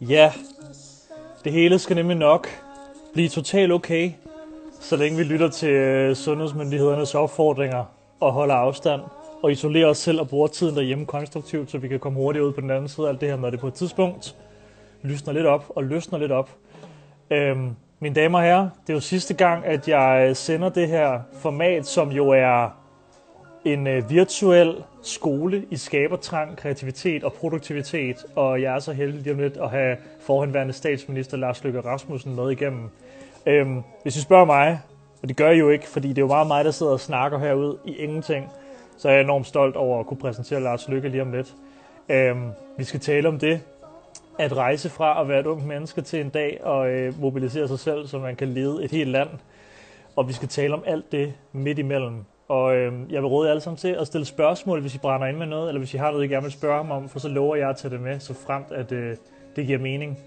[0.00, 0.32] Ja,
[1.44, 2.48] det hele skal nemlig nok
[3.12, 4.12] blive totalt okay,
[4.80, 7.84] så længe vi lytter til øh, sundhedsmyndighedernes opfordringer
[8.20, 9.00] og holder afstand
[9.42, 12.52] og isolerer os selv og bruger tiden derhjemme konstruktivt, så vi kan komme hurtigt ud
[12.52, 14.36] på den anden side af alt det her, når det på et tidspunkt
[15.02, 16.50] lysner lidt op og løsner lidt op.
[17.30, 17.70] Øhm,
[18.00, 21.86] mine damer og herrer, det er jo sidste gang, at jeg sender det her format,
[21.86, 22.68] som jo er
[23.64, 29.32] en øh, virtuel skole i skabertrang, kreativitet og produktivitet, og jeg er så heldig lige
[29.32, 32.88] om lidt at have forhenværende statsminister Lars Løkke Rasmussen med igennem.
[33.46, 34.80] Øhm, hvis I spørger mig,
[35.22, 37.00] og det gør I jo ikke, fordi det er jo meget mig, der sidder og
[37.00, 38.48] snakker herude i ingenting,
[38.96, 41.54] så er jeg enormt stolt over at kunne præsentere Lars Løkke lige om lidt.
[42.08, 43.60] Øhm, vi skal tale om det,
[44.38, 47.78] at rejse fra at være et ung menneske til en dag og øh, mobilisere sig
[47.78, 49.28] selv, så man kan lede et helt land.
[50.16, 52.24] Og vi skal tale om alt det midt imellem.
[52.50, 55.26] Og øh, jeg vil råde jer alle sammen til at stille spørgsmål, hvis I brænder
[55.26, 57.18] ind med noget, eller hvis I har noget, I gerne vil spørge ham om, for
[57.18, 59.16] så lover jeg at tage det med, så fremt at øh,
[59.56, 60.18] det giver mening.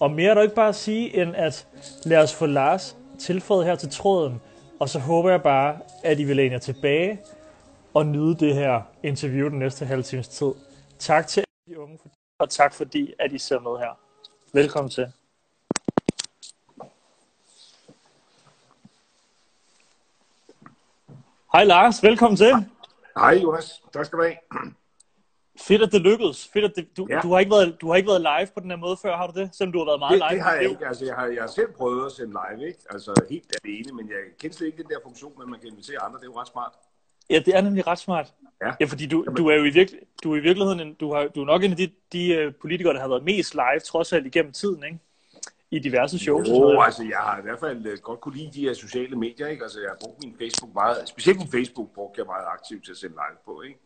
[0.00, 1.66] Og mere er der ikke bare at sige, end at
[2.04, 4.40] lad os få Lars tilføjet her til tråden,
[4.80, 7.20] og så håber jeg bare, at I vil læne jer tilbage
[7.94, 10.52] og nyde det her interview den næste halve times tid.
[10.98, 11.98] Tak til alle de unge,
[12.38, 13.98] og tak fordi, at I ser med her.
[14.52, 15.06] Velkommen til.
[21.52, 22.52] Hej Lars, velkommen til.
[23.16, 24.36] Hej Jonas, tak skal du have.
[25.60, 26.48] Fedt, at det lykkedes.
[26.52, 27.20] Fedt, at det, du, ja.
[27.20, 29.26] du, har ikke været, du har ikke været live på den her måde før, har
[29.26, 29.50] du det?
[29.56, 30.38] Selvom du har været meget det, live.
[30.38, 30.86] Det har jeg ikke.
[30.86, 32.80] Altså, jeg, har, jeg har selv prøvet at sende live, ikke?
[32.90, 35.98] Altså helt alene, men jeg kender slet ikke den der funktion, at man kan invitere
[36.02, 36.18] andre.
[36.18, 36.72] Det er jo ret smart.
[37.30, 38.34] Ja, det er nemlig ret smart.
[38.62, 41.14] Ja, ja fordi du, du er jo i, virke, du er i virkeligheden, en, du,
[41.14, 43.80] har, du er nok en af de, de uh, politikere, der har været mest live,
[43.84, 44.98] trods alt igennem tiden, ikke?
[45.70, 46.48] I diverse shows.
[46.48, 49.46] Jo, altså jeg har i hvert fald uh, godt kunne lide de her sociale medier,
[49.46, 49.62] ikke?
[49.62, 52.90] Altså jeg har brugt min Facebook meget, specielt min Facebook brugte jeg meget aktivt til
[52.90, 53.80] at sende live på, ikke?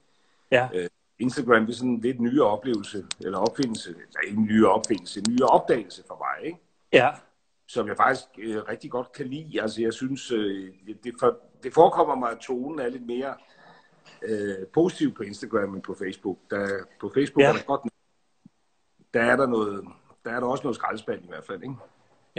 [0.50, 0.68] Ja.
[0.74, 0.86] Uh,
[1.18, 5.20] Instagram det er sådan en lidt nyere oplevelse, eller opfindelse, eller ikke en nyere opfindelse,
[5.20, 6.58] en nyere opdagelse for mig, ikke?
[6.92, 7.10] Ja.
[7.68, 9.62] Som jeg faktisk uh, rigtig godt kan lide.
[9.62, 10.38] Altså jeg synes, uh,
[11.04, 13.34] det, for, det forekommer mig, at tonen er lidt mere
[14.22, 16.38] øh, positiv på Instagram end på Facebook.
[16.50, 16.68] Der,
[17.00, 17.48] på Facebook ja.
[17.48, 17.80] er der godt
[19.14, 19.84] der er der noget,
[20.24, 21.74] der er der også noget skraldespand i hvert fald, ikke?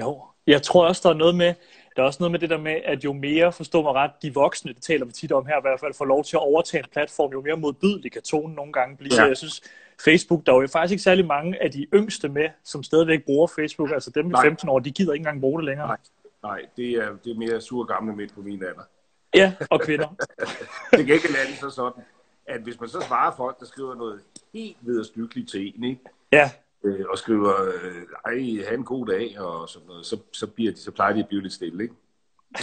[0.02, 1.54] Jo, jeg tror også, der er noget med,
[1.96, 4.34] der er også noget med det der med, at jo mere, forstår mig ret, de
[4.34, 6.84] voksne, det taler vi tit om her i hvert fald, får lov til at overtage
[6.84, 9.14] en platform, jo mere modbydelig kan tonen nogle gange blive.
[9.16, 9.24] Ja.
[9.24, 9.62] Jeg synes,
[10.06, 13.48] Facebook, der er jo faktisk ikke særlig mange af de yngste med, som stadigvæk bruger
[13.48, 15.88] Facebook, altså dem i 15 år, de gider ikke engang bruge det længere.
[15.88, 15.98] Nej,
[16.44, 18.84] Nej det, er, det er mere sur gamle midt på min alder.
[19.36, 20.08] Ja, og kvinder.
[20.92, 22.04] det kan ikke lade det så sådan,
[22.46, 24.22] at hvis man så svarer folk, der skriver noget
[24.54, 26.02] helt vederstykkeligt til en, ikke?
[26.32, 26.52] Ja.
[26.84, 27.54] Øh, og skriver,
[28.26, 31.20] ej, have en god dag, og sådan noget, så, så, bliver de, så plejer de
[31.20, 31.96] at blive lidt stille, ikke?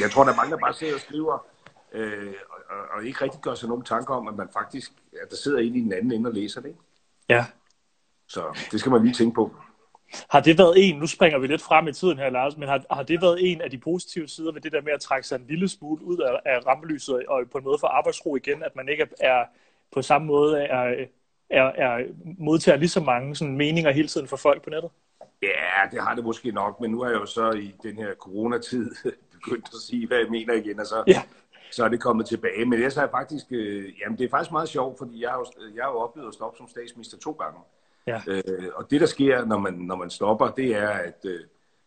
[0.00, 1.46] Jeg tror, der er mange, der bare sidder og skriver,
[1.92, 4.92] øh, og, og, ikke rigtig gør sig nogen tanker om, at man faktisk,
[5.22, 6.80] at der sidder en i den anden ende og læser det, ikke?
[7.28, 7.46] Ja.
[8.28, 9.54] Så det skal man lige tænke på.
[10.30, 12.84] Har det været en, nu springer vi lidt frem i tiden her, Lars, men har,
[12.90, 15.36] har det været en af de positive sider ved det der med at trække sig
[15.36, 18.76] en lille smule ud af, af rampelyset og på en måde få arbejdsro igen, at
[18.76, 19.44] man ikke er
[19.92, 21.06] på samme måde er,
[21.50, 22.06] er, er
[22.38, 24.90] modtager lige så mange sådan, meninger hele tiden for folk på nettet?
[25.42, 28.14] Ja, det har det måske nok, men nu har jeg jo så i den her
[28.14, 28.90] coronatid
[29.34, 31.22] begyndt at sige, hvad jeg mener igen, og så, ja.
[31.70, 32.64] så er det kommet tilbage.
[32.64, 35.38] Men ellers er jeg faktisk, øh, jamen det er faktisk meget sjovt, fordi jeg har
[35.38, 37.60] jo, jeg har jo oplevet at stoppe som statsminister to gange.
[38.06, 38.20] Ja.
[38.28, 41.40] Øh, og det, der sker, når man, når man stopper, det er, at, øh,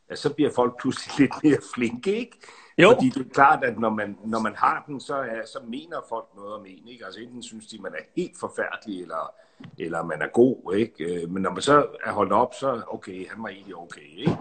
[0.09, 2.37] at så bliver folk pludselig lidt mere flinke, ikke?
[2.77, 2.89] Jo.
[2.89, 5.97] Fordi det er klart, at når man, når man har den, så, er, så mener
[6.09, 7.05] folk noget om en, ikke?
[7.05, 9.33] Altså enten synes de, man er helt forfærdelig, eller,
[9.77, 11.27] eller man er god, ikke?
[11.27, 14.37] Men når man så er holdt op, så okay, han var egentlig okay, ikke?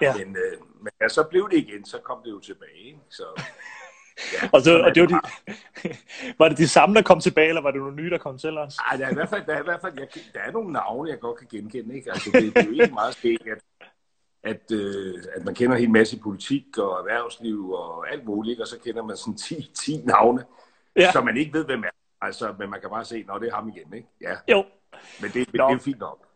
[0.00, 0.14] Ja.
[0.16, 3.00] Men, øh, men ja, så blev det igen, så kom det jo tilbage, ikke?
[3.10, 3.24] Så,
[4.32, 5.20] Ja, og, så, og det var, de,
[6.38, 8.58] var det de samme, der kom tilbage, eller var det nogle nye, der kom til
[8.58, 8.76] os?
[8.88, 10.72] Nej, der er i hvert fald, der er, i hvert fald jeg, der er nogle
[10.72, 11.94] navne, jeg godt kan genkende.
[11.94, 12.12] Ikke?
[12.12, 13.58] Altså, det, det er jo ikke meget skægt, at,
[14.46, 18.66] at, øh, at man kender en hel masse politik og erhvervsliv og alt muligt, og
[18.66, 20.44] så kender man sådan 10, 10 navne,
[20.96, 21.12] ja.
[21.12, 21.90] som man ikke ved, hvem er.
[22.20, 24.08] Altså, men man kan bare se, når det er ham igen, ikke?
[24.20, 24.34] Ja.
[24.48, 24.64] Jo.
[25.20, 26.26] Men det, men det er fint nok.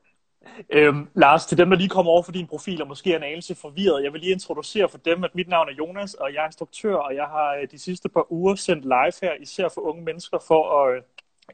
[0.71, 3.23] Øhm, Lars, til dem, der lige kommer over for din profil og måske er en
[3.23, 6.43] anelse forvirret, jeg vil lige introducere for dem, at mit navn er Jonas, og jeg
[6.43, 9.81] er instruktør, og jeg har øh, de sidste par uger sendt live her, især for
[9.81, 11.03] unge mennesker, for at øh,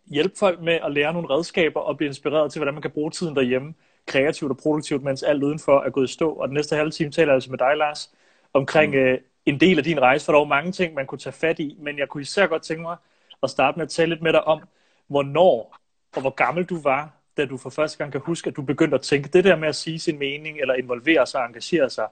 [0.06, 3.10] hjælpe folk med at lære nogle redskaber og blive inspireret til, hvordan man kan bruge
[3.10, 3.74] tiden derhjemme,
[4.06, 6.32] kreativt og produktivt, mens alt udenfor er gået i stå.
[6.32, 8.14] Og den næste halve time taler jeg altså med dig, Lars,
[8.52, 8.98] omkring mm.
[8.98, 11.58] øh, en del af din rejse, for der var mange ting, man kunne tage fat
[11.58, 12.96] i, men jeg kunne især godt tænke mig
[13.42, 14.60] at starte med at tale lidt med dig om,
[15.06, 15.76] hvornår
[16.16, 18.94] og hvor gammel du var, da du for første gang kan huske, at du begyndte
[18.94, 22.08] at tænke, det der med at sige sin mening, eller involvere sig og engagere sig,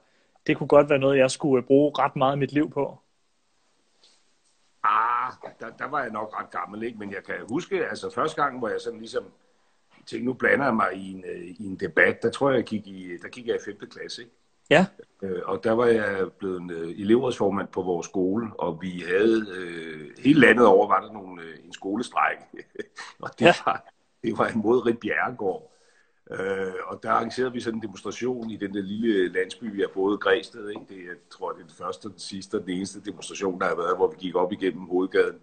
[0.47, 2.99] det kunne godt være noget, jeg skulle bruge ret meget af mit liv på.
[4.83, 6.99] Ah, der, der var jeg nok ret gammel, ikke?
[6.99, 9.23] Men jeg kan huske, altså første gang, hvor jeg sådan ligesom
[10.05, 12.23] tænk, nu blander jeg mig i en, øh, i en debat.
[12.23, 13.89] Der tror jeg, jeg gik i, der gik jeg i 5.
[13.89, 14.33] klasse, ikke?
[14.69, 14.85] Ja.
[15.21, 19.45] Øh, og der var jeg blevet en uh, elevrådsformand på vores skole, og vi havde,
[19.57, 22.37] øh, hele landet over var der nogle, øh, en skolestræk.
[23.23, 23.53] og det, Ja.
[23.65, 23.89] var,
[24.23, 25.71] det var imod Rit Bjerregård.
[26.31, 30.17] Øh, og der arrangerede vi sådan en demonstration i den der lille landsby, jeg boede
[30.17, 30.69] Græsted.
[30.69, 30.81] Ikke?
[30.89, 33.75] Det, jeg tror, det er den første, den sidste og den eneste demonstration, der har
[33.75, 35.35] været, hvor vi gik op igennem hovedgaden.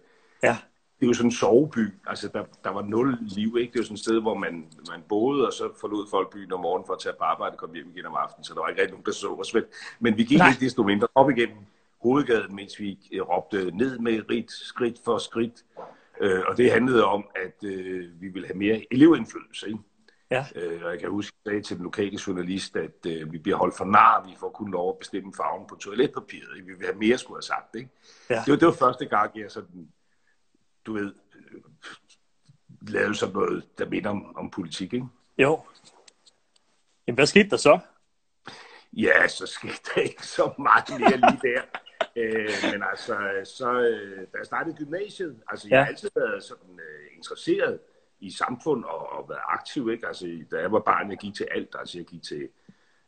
[0.43, 0.57] Ja.
[1.03, 1.93] Det er jo sådan en soveby.
[2.07, 3.73] Altså, der, der var nul liv, ikke?
[3.73, 6.59] Det var sådan et sted, hvor man, man boede, og så forlod folk byen om
[6.59, 8.43] morgenen for at tage på arbejde og komme hjem igen om aftenen.
[8.43, 9.65] Så der var ikke rigtig nogen, der så os vel.
[9.99, 10.49] Men vi gik Nej.
[10.49, 11.57] ikke desto mindre op igennem
[12.01, 15.65] hovedgaden, mens vi øh, råbte ned med rit, skridt for skridt.
[16.21, 19.79] Øh, og det handlede om, at øh, vi ville have mere elevindflydelse, ikke?
[20.31, 20.45] Ja.
[20.55, 23.37] Øh, og jeg kan huske, at jeg sagde til den lokale journalist, at øh, vi
[23.37, 26.49] bliver holdt for nar, vi får kun lov at bestemme farven på toiletpapiret.
[26.55, 26.67] Ikke?
[26.67, 27.75] Vi vil have mere, skulle have sagt.
[27.75, 27.89] Ikke?
[28.29, 28.41] Ja.
[28.45, 29.87] Det, var, det var første gang, jeg sådan,
[30.85, 31.61] du ved, øh,
[32.87, 34.93] lavede sådan noget, der minder om, om politik.
[34.93, 35.05] Ikke?
[35.37, 35.61] Jo.
[37.07, 37.79] Jamen, hvad skete der så?
[38.93, 41.61] Ja, så skete der ikke så meget mere lige der.
[42.15, 43.17] øh, men altså,
[43.57, 45.79] så, øh, da jeg startede gymnasiet, altså jeg Ja.
[45.81, 47.79] har altid været sådan øh, interesseret
[48.19, 50.07] i samfund og, og været aktiv, ikke?
[50.07, 51.75] Altså, da jeg var barn, jeg gik til alt.
[51.79, 52.49] Altså, jeg gik til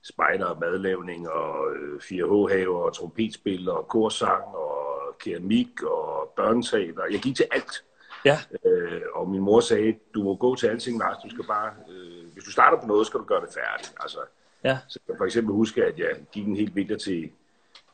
[0.04, 4.85] spejder og madlavning og øh, 4H-haver og trompetspil og korsang og
[5.20, 7.06] keramik og børneteater.
[7.12, 7.84] Jeg gik til alt.
[8.26, 8.38] Ja.
[8.66, 11.18] Øh, og min mor sagde, du må gå til alting, Lars.
[11.24, 13.94] Du skal bare, øh, hvis du starter på noget, skal du gøre det færdigt.
[14.00, 14.20] Altså,
[14.64, 14.78] Ja.
[14.88, 17.30] så jeg for eksempel huske, at jeg gik en hel vinter til,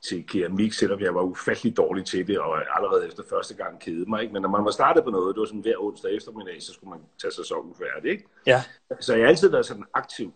[0.01, 4.09] til keramik, selvom jeg var ufattelig dårlig til det, og allerede efter første gang kedede
[4.09, 4.21] mig.
[4.21, 4.33] Ikke?
[4.33, 6.89] Men når man var startet på noget, det var sådan hver onsdag eftermiddag, så skulle
[6.89, 8.11] man tage sæsonen færdig.
[8.11, 8.25] Ikke?
[8.47, 8.63] Ja.
[8.99, 10.33] Så jeg har altid været sådan aktiv.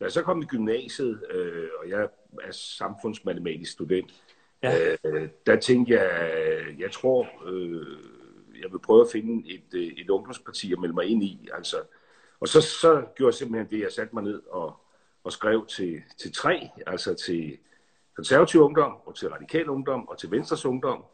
[0.00, 2.08] Da jeg så kom i gymnasiet, øh, og jeg
[2.42, 4.10] er samfundsmatematisk student,
[4.62, 4.96] Ja.
[5.04, 6.10] øh, der tænkte jeg,
[6.78, 7.86] jeg tror, øh,
[8.62, 11.48] jeg vil prøve at finde et, øh, et ungdomsparti at melde mig ind i.
[11.54, 11.76] Altså.
[12.40, 14.76] Og så, så gjorde jeg simpelthen det, jeg satte mig ned og,
[15.24, 17.58] og skrev til, til tre, altså til
[18.16, 21.04] konservativ ungdom, og til radikal ungdom, og til venstres ungdom,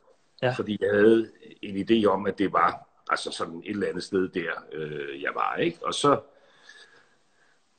[0.42, 0.50] Ja.
[0.58, 1.30] fordi jeg havde
[1.62, 5.30] en idé om, at det var altså sådan et eller andet sted der, øh, jeg
[5.34, 5.56] var.
[5.56, 5.78] ikke.
[5.86, 6.20] Og så,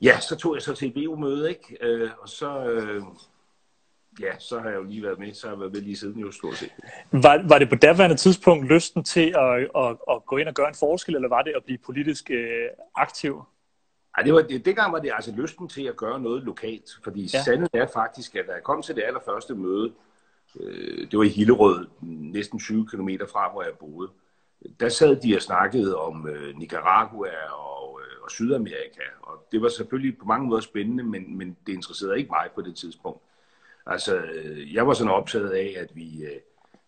[0.02, 1.78] ja, så tog jeg så til et EU-møde, ikke?
[1.82, 3.04] Øh, og så, øh,
[4.20, 6.20] ja, så har jeg jo lige været med, så har jeg været med lige siden
[6.20, 6.72] jo stort set.
[7.12, 10.68] Var, var det på daværende tidspunkt lysten til at, at, at gå ind og gøre
[10.68, 13.44] en forskel, eller var det at blive politisk øh, aktiv?
[14.18, 17.30] Ej, det var, det, dengang var det altså lysten til at gøre noget lokalt, fordi
[17.34, 17.44] Ja.
[17.44, 19.92] sandheden er faktisk, at da jeg kom til det allerførste møde,
[20.60, 24.10] øh, det var i Hillerød, næsten 20 km fra, hvor jeg boede,
[24.80, 29.70] der sad de og snakkede om øh, Nicaragua og, øh, og Sydamerika, og det var
[29.70, 33.22] selvfølgelig på mange måder spændende, men, men det interesserede ikke mig på det tidspunkt.
[33.86, 36.40] Altså, øh, jeg var sådan optaget af, at vi, øh,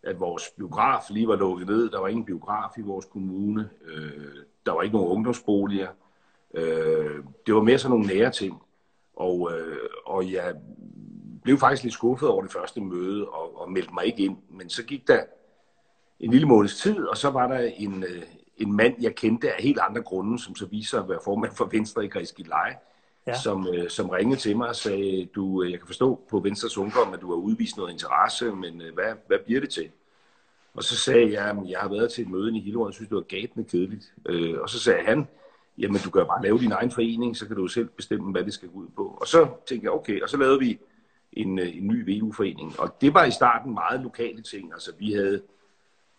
[0.03, 1.89] at vores biograf lige var lukket ned.
[1.89, 3.69] Der var ingen biograf i vores kommune.
[3.85, 5.87] Øh, der var ikke nogen ungdomsboliger.
[6.53, 8.61] Øh, det var mere sådan nogle nære ting.
[9.15, 10.55] Og, øh, og jeg
[11.43, 14.37] blev faktisk lidt skuffet over det første møde og, og meldte mig ikke ind.
[14.49, 15.23] Men så gik der
[16.19, 18.23] en lille måneds tid, og så var der en, øh,
[18.57, 21.51] en mand, jeg kendte af helt andre grunde, som så viser sig at være formand
[21.51, 22.75] for Venstre i Græskilej, Leje
[23.27, 23.39] ja.
[23.39, 26.77] som, øh, som ringede til mig og sagde, du, øh, jeg kan forstå på Venstres
[26.77, 29.89] Ungdom, at du har udvist noget interesse, men øh, hvad, hvad bliver det til?
[30.73, 33.09] Og så sagde jeg, at jeg har været til et møde i Hillerød, og synes,
[33.09, 34.13] det var gabende kedeligt.
[34.25, 35.27] Øh, og så sagde han,
[35.77, 38.43] jamen du kan jo bare lave din egen forening, så kan du selv bestemme, hvad
[38.43, 39.17] det skal gå ud på.
[39.21, 40.79] Og så tænkte jeg, okay, og så lavede vi
[41.33, 42.79] en, øh, en ny VU-forening.
[42.79, 44.73] Og det var i starten meget lokale ting.
[44.73, 45.41] Altså vi havde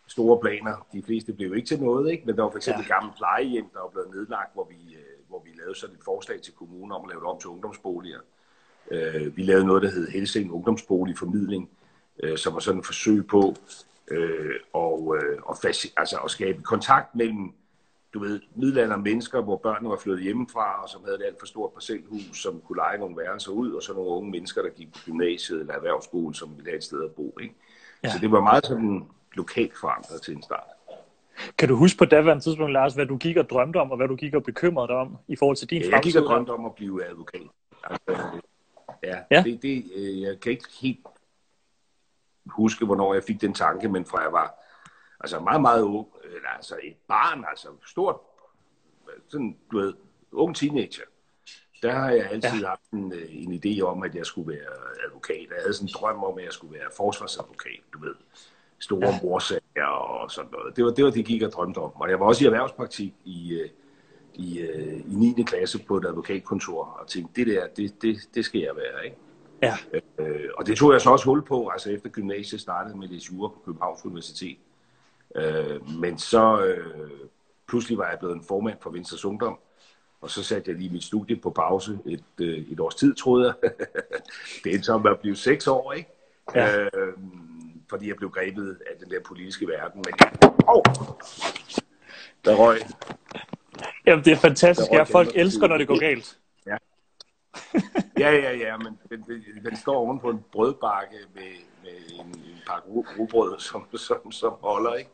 [0.07, 0.87] store planer.
[0.93, 2.27] De fleste blev ikke til noget, ikke?
[2.27, 2.95] men der var for eksempel ja.
[2.95, 4.96] gamle plejehjem, der var blevet nedlagt, hvor vi,
[5.28, 8.21] hvor vi lavede sådan et forslag til kommunen om at lave det om til ungdomsboliger.
[8.90, 11.71] Øh, vi lavede noget, der hed Helsing Ungdomsboligformidling,
[12.23, 13.54] øh, som var sådan et forsøg på
[14.09, 15.56] øh, og, øh, og
[15.97, 17.54] altså at skabe kontakt mellem
[18.14, 21.47] du ved, middelalderen mennesker, hvor børnene var flyttet hjemmefra, og som havde et alt for
[21.47, 24.92] stort parcelhus, som kunne lege nogle værelser ud, og så nogle unge mennesker, der gik
[24.92, 27.38] på gymnasiet eller erhvervsskole, som ville have et sted at bo.
[27.40, 27.54] Ikke?
[28.02, 28.09] Ja.
[28.09, 28.12] Ja.
[28.12, 30.75] Så det var meget sådan lokalt forandret til en start.
[31.59, 34.09] Kan du huske på daværende tidspunkt, Lars, hvad du gik og drømte om, og hvad
[34.09, 36.50] du gik og bekymrede dig om i forhold til din Ja, jeg gik og drømte
[36.50, 37.43] om at blive advokat.
[37.85, 38.40] Altså,
[39.02, 39.43] ja, Ja.
[39.43, 41.07] Det, det, øh, jeg kan ikke helt
[42.47, 44.55] huske, hvornår jeg fik den tanke, men fra jeg var
[45.21, 48.16] altså meget, meget ung, eller altså et barn, altså stort,
[49.28, 49.95] sådan, du ved,
[50.33, 51.05] ung teenager,
[51.83, 52.57] der har jeg altid Ja.
[52.61, 52.69] ja.
[52.69, 54.73] haft en, øh, en idé om, at jeg skulle være
[55.07, 55.47] advokat.
[55.50, 58.14] Jeg havde sådan en drøm om, at jeg skulle være forsvarsadvokat, du ved.
[58.78, 59.18] Store Ja.
[59.23, 60.76] morsager og sådan noget.
[60.76, 61.92] Det var, det var det, jeg gik og drømte om.
[61.95, 63.68] Og jeg var også i erhvervspraktik i, øh,
[64.35, 65.42] i, øh, i 9.
[65.47, 69.16] klasse på et advokatkontor, og tænkte, det der, det, det, det skal jeg være, ikke?
[69.62, 69.76] Ja,
[70.18, 73.33] Øh, og det tog jeg så også hul på, altså efter gymnasiet startede med læse
[73.33, 74.56] jura på Københavns Universitet.
[75.37, 77.11] Øh, men så øh,
[77.68, 79.59] pludselig var jeg blevet en formand for Venstres Ungdom,
[80.21, 83.47] og så satte jeg lige mit studie på pause et, øh, et års tid, troede
[83.62, 83.71] jeg.
[84.64, 86.11] det endte som at blive seks år, ikke?
[86.54, 86.83] Ja.
[86.85, 87.12] Øh,
[87.88, 90.02] fordi jeg blev grebet af den der politiske verden.
[90.07, 90.14] Men...
[90.69, 90.83] Oh!
[92.45, 92.78] Der røg.
[94.07, 94.90] Jamen, det er fantastisk.
[94.93, 96.38] Ja, folk elsker, når det går galt.
[96.66, 96.76] Ja,
[98.19, 101.52] ja, ja, ja men den, den står oven på en brødbakke med,
[101.83, 102.85] med en, en par
[103.19, 105.11] rugbrød, som, som, som holder, ikke?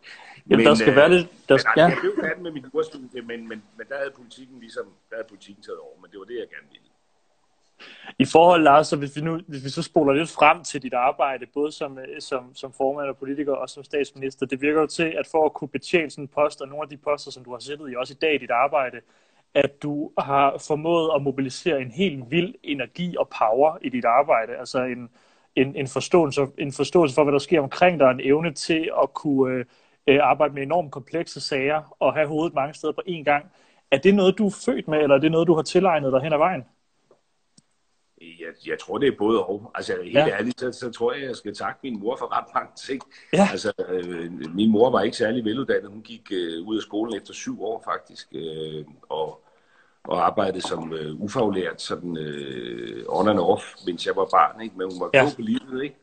[0.51, 1.29] Jamen, men, der skal øh, være det.
[1.49, 4.61] Der skal, altså, Jeg blev færdig med min jurastudie, men, men, men der havde politikken
[4.61, 6.89] ligesom, der havde politikken taget over, men det var det, jeg gerne ville.
[8.19, 10.95] I forhold, Lars, så hvis vi, nu, hvis vi så spoler lidt frem til dit
[10.95, 14.87] arbejde, både som, øh, som, som formand og politiker og som statsminister, det virker jo
[14.87, 17.45] til, at for at kunne betjene sådan en post, og nogle af de poster, som
[17.45, 19.01] du har siddet i også i dag i dit arbejde,
[19.55, 24.57] at du har formået at mobilisere en helt vild energi og power i dit arbejde.
[24.57, 25.09] Altså en,
[25.57, 29.15] en, en, forståelse, en forståelse for, hvad der sker omkring dig, en evne til at
[29.15, 29.65] kunne øh,
[30.07, 33.47] øh, arbejde med enormt komplekse sager og have hovedet mange steder på én gang.
[33.91, 36.21] Er det noget, du er født med, eller er det noget, du har tilegnet dig
[36.23, 36.65] hen ad vejen?
[38.41, 39.71] Jeg, jeg tror, det er både og.
[39.75, 40.29] Altså, helt ja.
[40.29, 43.03] ærligt, så, så tror jeg, jeg skal takke min mor for ret mange ting.
[43.33, 43.49] Ja.
[43.51, 45.91] Altså, øh, min mor var ikke særlig veluddannet.
[45.91, 49.45] Hun gik øh, ud af skolen efter syv år, faktisk, øh, og,
[50.05, 54.61] og arbejdede som øh, ufaglært, sådan øh, on and off, mens jeg var barn.
[54.61, 54.79] Ikke?
[54.79, 55.25] Men hun var ja.
[55.25, 55.97] god på livet, ikke?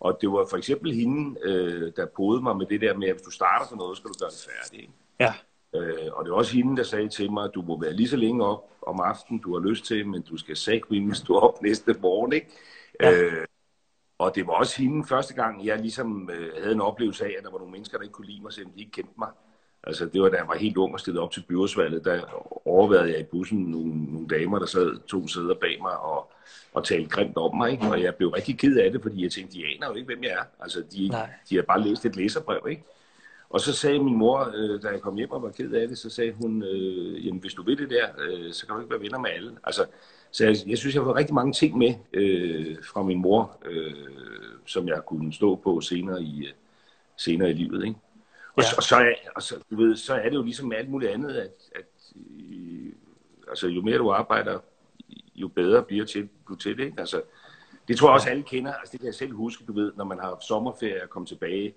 [0.00, 3.14] Og det var for eksempel hende, øh, der podede mig med det der med, at
[3.14, 4.82] hvis du starter for noget, skal du gøre det færdigt.
[4.82, 4.92] Ikke?
[5.20, 5.32] Ja.
[5.74, 8.08] Øh, og det var også hende, der sagde til mig, at du må være lige
[8.08, 11.62] så længe op om aftenen, du har lyst til, men du skal sagtens stå op
[11.62, 12.32] næste morgen.
[12.32, 12.46] Ikke?
[13.00, 13.12] Ja.
[13.12, 13.46] Øh,
[14.18, 17.44] og det var også hende første gang, jeg ligesom øh, havde en oplevelse af, at
[17.44, 19.28] der var nogle mennesker, der ikke kunne lide mig, selvom de ikke kendte mig.
[19.86, 22.20] Altså det var da jeg var helt ung og stillede op til byrådsvalget, der
[22.68, 26.32] overvejede jeg i bussen nogle, nogle damer, der sad to sæder bag mig og,
[26.72, 27.70] og talte grimt om mig.
[27.70, 27.86] Ikke?
[27.86, 30.22] Og jeg blev rigtig ked af det, fordi jeg tænkte, de aner jo ikke, hvem
[30.22, 30.44] jeg er.
[30.60, 31.10] Altså de,
[31.50, 32.66] de har bare læst et læserbrev.
[32.70, 32.82] Ikke?
[33.48, 35.98] Og så sagde min mor, øh, da jeg kom hjem og var ked af det,
[35.98, 38.90] så sagde hun, øh, jamen hvis du vil det der, øh, så kan du ikke
[38.90, 39.56] være venner med alle.
[39.64, 39.86] Altså,
[40.30, 43.58] så jeg, jeg synes, jeg har fået rigtig mange ting med øh, fra min mor,
[43.64, 43.94] øh,
[44.66, 46.48] som jeg kunne stå på senere i,
[47.16, 47.84] senere i livet.
[47.84, 47.98] Ikke?
[48.56, 48.76] Og, ja.
[48.76, 51.10] og, så, er, og så, du ved, så er det jo ligesom med alt muligt
[51.10, 52.92] andet, at, at øh,
[53.48, 54.58] altså, jo mere du arbejder,
[55.34, 56.84] jo bedre bliver til, du til det.
[56.84, 57.00] Ikke?
[57.00, 57.22] Altså,
[57.88, 58.72] det tror jeg også alle kender.
[58.72, 61.74] Altså, det kan jeg selv huske, du ved, når man har sommerferie og kommer tilbage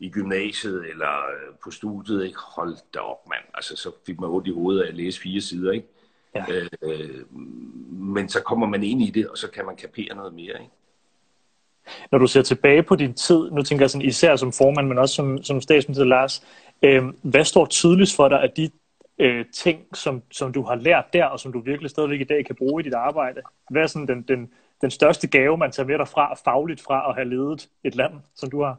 [0.00, 2.38] i gymnasiet eller øh, på studiet, ikke?
[2.38, 3.44] hold da op, mand.
[3.54, 5.86] Altså, så fik man ondt i hovedet af at læse fire sider, ikke?
[6.34, 6.44] Ja.
[6.82, 7.32] Øh,
[7.90, 10.72] men så kommer man ind i det, og så kan man kapere noget mere, ikke?
[12.12, 14.98] Når du ser tilbage på din tid, nu tænker jeg sådan, især som formand, men
[14.98, 16.46] også som, som statsminister Lars,
[16.82, 18.70] øh, hvad står tydeligst for dig af de
[19.18, 22.46] øh, ting, som, som du har lært der, og som du virkelig stadigvæk i dag
[22.46, 23.40] kan bruge i dit arbejde?
[23.70, 24.50] Hvad er sådan den, den,
[24.80, 28.12] den største gave, man tager med dig fra, fagligt fra at have ledet et land,
[28.34, 28.76] som du har?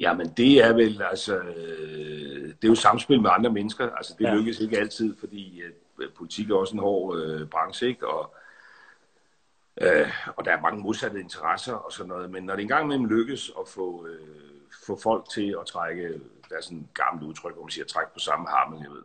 [0.00, 3.90] Jamen, det er vel, altså, øh, det er jo samspil med andre mennesker.
[3.90, 4.34] Altså, det ja.
[4.34, 8.08] lykkes ikke altid, fordi at politik er også en hård øh, branche, ikke?
[8.08, 8.34] Og,
[9.80, 12.30] øh, og der er mange modsatte interesser og sådan noget.
[12.30, 14.18] Men når det engang imellem lykkes at få, øh,
[14.86, 18.12] få folk til at trække, der er sådan et gammelt udtryk, hvor man siger, trække
[18.12, 19.02] på samme harmen, jeg ved,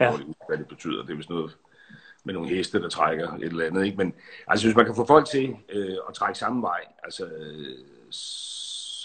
[0.00, 0.12] ja.
[0.48, 1.02] hvad det betyder.
[1.02, 1.58] Det er vist noget
[2.24, 3.84] med nogle heste, der trækker et eller andet.
[3.84, 3.96] Ikke?
[3.96, 4.14] Men
[4.46, 7.78] altså, hvis man kan få folk til øh, at trække samme vej, altså, øh,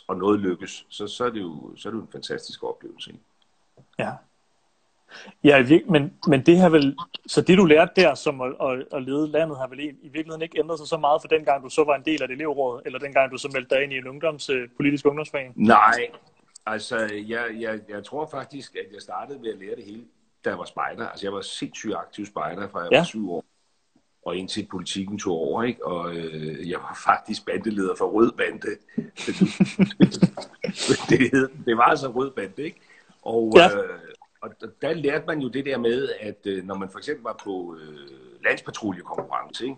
[0.07, 3.11] og noget lykkes, så, så, er det jo, så er det jo en fantastisk oplevelse.
[3.11, 3.23] Ikke?
[3.99, 4.11] Ja.
[5.43, 6.97] Ja, men, men det har vel,
[7.27, 10.41] så det du lærte der som at, at, at lede landet, har vel i, virkeligheden
[10.41, 12.35] ikke ændret sig så meget for den gang, du så var en del af det
[12.35, 15.53] elevråd, eller den gang, du så meldte dig ind i en ungdoms, politisk ungdomsforening?
[15.55, 16.11] Nej,
[16.65, 16.97] altså
[17.27, 20.03] jeg, jeg, jeg tror faktisk, at jeg startede ved at lære det hele,
[20.45, 21.07] da jeg var spejder.
[21.07, 22.97] Altså jeg var sindssygt aktiv spejder, fra jeg ja.
[22.97, 23.43] var syv år
[24.27, 25.85] og indtil politikken tog over, ikke?
[25.85, 28.67] Og øh, jeg var faktisk bandeleder for Rød Bande.
[31.09, 32.79] det, hed, det var altså Rød Bande, ikke?
[33.21, 33.77] Og, ja.
[33.77, 33.99] øh,
[34.41, 34.49] og
[34.81, 37.77] der lærte man jo det der med, at øh, når man for eksempel var på
[37.81, 39.77] øh, landspatruljekonkurrence, ikke?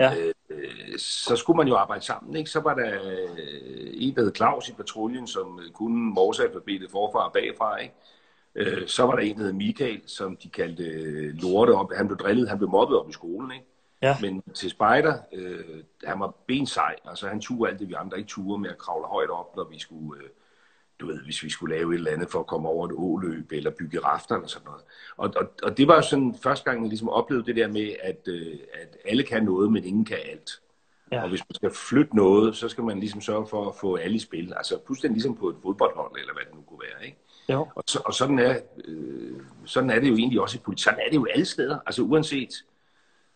[0.00, 0.14] Ja.
[0.50, 2.50] Øh, så skulle man jo arbejde sammen, ikke?
[2.50, 3.28] Så var der øh,
[3.94, 7.94] en, der hed Claus i patruljen, som kunne morsealfabetet forfra og bagfra, ikke?
[8.54, 11.92] Øh, så var der en, der hed Michael, som de kaldte øh, lorte op.
[11.96, 13.66] Han blev drillet, han blev mobbet op i skolen, ikke?
[14.02, 14.16] Ja.
[14.20, 16.96] Men til spejder, øh, han var bensej.
[17.04, 19.64] Altså han turde alt det, vi andre ikke turde med at kravle højt op, når
[19.64, 20.28] vi skulle, øh,
[21.00, 23.52] du ved, hvis vi skulle lave et eller andet for at komme over et åløb,
[23.52, 24.82] eller bygge rafter eller sådan noget.
[25.16, 28.28] Og, og, og det var sådan første gang, jeg ligesom oplevede det der med, at,
[28.28, 30.60] øh, at alle kan noget, men ingen kan alt.
[31.12, 31.22] Ja.
[31.22, 34.16] Og hvis man skal flytte noget, så skal man ligesom sørge for at få alle
[34.16, 34.52] i spil.
[34.56, 37.06] Altså pludselig ligesom på et fodboldhold, eller hvad det nu kunne være.
[37.06, 37.18] Ikke?
[37.48, 37.68] Jo.
[37.74, 40.84] Og, så, og sådan, er, øh, sådan er det jo egentlig også i politik.
[40.84, 41.78] Sådan er det jo alle steder.
[41.86, 42.64] Altså uanset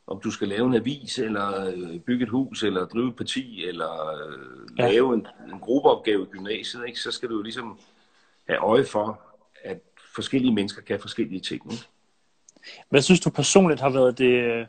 [0.09, 3.65] om du skal lave en avis, eller øh, bygge et hus, eller drive et parti,
[3.65, 4.91] eller øh, ja.
[4.91, 7.01] lave en, en gruppeopgave i gymnasiet, ikke?
[7.01, 7.79] så skal du jo ligesom
[8.49, 9.21] have øje for,
[9.65, 9.81] at
[10.15, 11.73] forskellige mennesker kan forskellige ting.
[11.73, 11.85] Ikke?
[12.89, 14.67] Hvad synes du personligt har været det,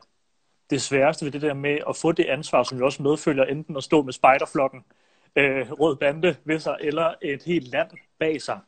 [0.69, 3.77] det sværeste ved det der med at få det ansvar, som jo også medfølger enten
[3.77, 4.84] at stå med spejderflokken,
[5.36, 8.60] øh, rød bande ved sig, eller et helt land bag sig?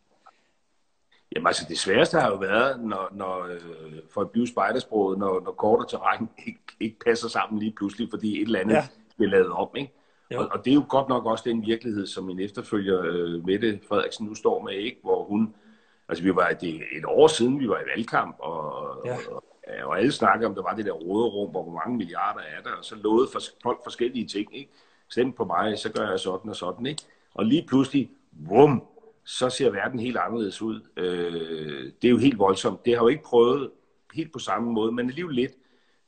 [1.36, 3.62] Jamen altså, det sværeste har jo været, når, når øh,
[4.10, 8.08] for at blive spejdersproget, når, når kort og terræn ikke, ikke passer sammen lige pludselig,
[8.10, 8.88] fordi et eller andet ja.
[9.18, 9.92] bliver lavet om, ikke?
[10.36, 13.80] Og, og det er jo godt nok også den virkelighed, som min efterfølger øh, Mette
[13.88, 15.00] Frederiksen nu står med, ikke?
[15.04, 15.56] Hvor hun,
[16.10, 19.18] altså vi var det et år siden, vi var i valgkamp, og, ja.
[19.32, 19.44] og,
[19.84, 22.86] og alle snakkede om, der var det der råderum, hvor mange milliarder er der, og
[22.86, 24.72] så lovede for, folk forskellige ting, ikke?
[25.10, 27.04] Stem på mig, så gør jeg sådan og sådan, ikke?
[27.34, 28.84] Og lige pludselig, vum,
[29.26, 30.82] så ser verden helt anderledes ud.
[30.98, 32.86] Øh, det er jo helt voldsomt.
[32.86, 33.72] Det har jo ikke prøvet
[34.14, 35.52] helt på samme måde, men alligevel lidt.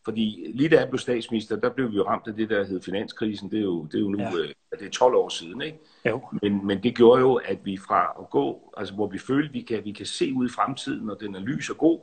[0.05, 2.81] Fordi lige da jeg blev statsminister, der blev vi jo ramt af det, der hed
[2.81, 3.51] finanskrisen.
[3.51, 4.35] Det er jo, det er jo nu ja.
[4.37, 5.61] øh, det er 12 år siden.
[5.61, 5.79] Ikke?
[6.05, 6.21] Jo.
[6.41, 9.53] Men, men det gjorde jo, at vi fra at gå, altså hvor vi følte, at
[9.53, 11.99] vi kan, vi kan se ud i fremtiden, og den er lys og god,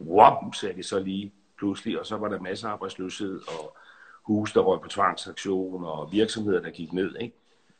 [0.00, 3.76] wow, sagde det så lige pludselig, og så var der masser af arbejdsløshed, og
[4.22, 7.16] hus, der røg på tvangsaktion, og virksomheder, der gik ned.
[7.20, 7.36] Ikke?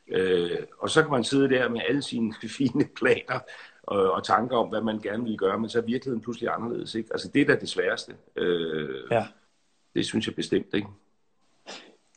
[0.09, 3.41] Øh, og så kan man sidde der med alle sine fine planer
[3.83, 6.95] og, og tanker om, hvad man gerne vil gøre, men så er virkeligheden pludselig anderledes.
[6.95, 7.09] Ikke?
[7.13, 8.15] Altså det er da det sværeste.
[8.37, 9.27] Øh, ja.
[9.95, 10.89] Det synes jeg bestemt ikke.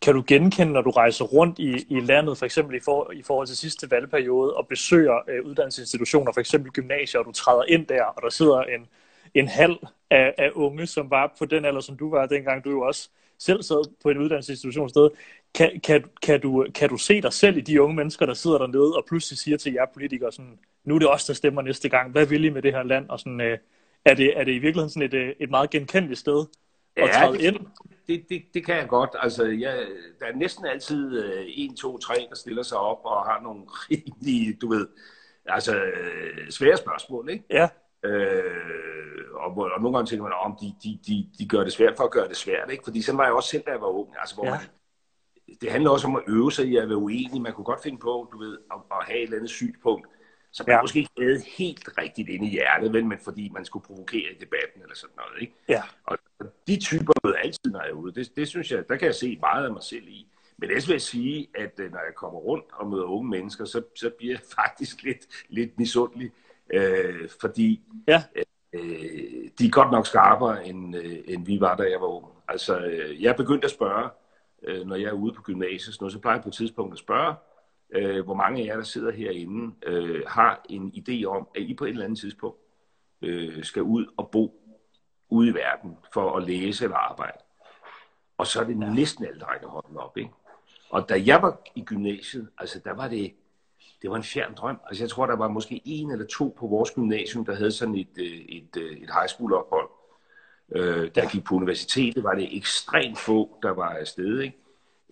[0.01, 3.21] Kan du genkende, når du rejser rundt i, i landet, for eksempel i, for, i
[3.21, 7.87] forhold til sidste valgperiode, og besøger øh, uddannelsesinstitutioner, for eksempel gymnasier, og du træder ind
[7.87, 8.87] der, og der sidder en,
[9.33, 9.77] en halv
[10.09, 13.09] af, af unge, som var på den alder, som du var dengang, du jo også
[13.39, 15.09] selv sad på en uddannelsesinstitution sted.
[15.55, 18.57] Kan, kan, kan, du, kan du se dig selv i de unge mennesker, der sidder
[18.57, 21.89] dernede, og pludselig siger til jer politikere, sådan, nu er det os, der stemmer næste
[21.89, 23.09] gang, hvad vil I med det her land?
[23.09, 23.57] Og sådan, øh,
[24.05, 26.45] er, det, er det i virkeligheden sådan et, øh, et meget genkendeligt sted
[26.95, 27.59] at ja, træde det, ind?
[28.07, 29.09] Det, det, det kan jeg godt.
[29.19, 29.85] Altså, jeg,
[30.19, 33.61] der er næsten altid øh, 1, 2, 3, der stiller sig op og har nogle
[33.91, 34.87] rigtig, du ved,
[35.45, 37.43] altså øh, svære spørgsmål, ikke?
[37.49, 37.67] Ja.
[38.05, 41.93] Øh, og, og nogle gange tænker man, om de, de, de, de gør det svært
[41.97, 42.83] for at gøre det svært, ikke?
[42.83, 44.09] Fordi sådan var jeg også selv, da jeg var ung.
[44.19, 44.51] Altså, hvor ja.
[44.51, 44.59] man,
[45.61, 47.41] det handler også om at øve sig i at være uenig.
[47.41, 50.07] Man kunne godt finde på, du ved, at, at have et eller andet synspunkt,
[50.51, 50.81] som man ja.
[50.81, 54.37] måske ikke havde helt rigtigt inde i hjertet, vel, men fordi man skulle provokere i
[54.39, 55.41] debatten eller sådan noget.
[55.41, 55.53] Ikke?
[55.67, 55.81] Ja.
[56.05, 56.17] Og
[56.67, 58.11] de typer møder altid, når jeg er ude.
[58.13, 60.27] Det, det synes jeg, der kan jeg se meget af mig selv i.
[60.57, 63.65] Men ellers vil jeg sige, at øh, når jeg kommer rundt og møder unge mennesker,
[63.65, 66.31] så, så bliver jeg faktisk lidt, lidt misundelig,
[66.73, 68.23] øh, fordi ja.
[68.73, 72.25] øh, de er godt nok skarpere, end, øh, end vi var, da jeg var ung.
[72.47, 74.09] Altså, øh, jeg er begyndt at spørge,
[74.63, 76.99] øh, når jeg er ude på gymnasiet, så, så plejer jeg på et tidspunkt at
[76.99, 77.35] spørge,
[77.91, 81.73] øh, hvor mange af jer, der sidder herinde, øh, har en idé om, at I
[81.73, 82.57] på et eller andet tidspunkt
[83.21, 84.55] øh, skal ud og bo
[85.29, 87.37] ude i verden for at læse eller arbejde.
[88.37, 90.17] Og så er det næsten alle, der rækker hånden op.
[90.17, 90.31] Ikke?
[90.89, 93.33] Og da jeg var i gymnasiet, altså der var det,
[94.01, 94.79] det var en fjern drøm.
[94.87, 97.95] Altså jeg tror, der var måske en eller to på vores gymnasium, der havde sådan
[97.95, 99.89] et, øh, et, øh, et, high school ophold.
[100.75, 104.39] Øh, der gik på universitetet, var det ekstremt få, der var afsted.
[104.39, 104.57] Ikke?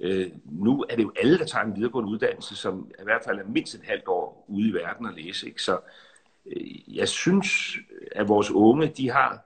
[0.02, 3.40] Øh, nu er det jo alle, der tager en videregående uddannelse, som i hvert fald
[3.40, 5.48] er mindst et halvt år ude i verden at læse.
[5.48, 5.62] Ikke?
[5.62, 5.80] Så
[6.46, 7.78] øh, jeg synes,
[8.12, 9.40] at vores unge, de har,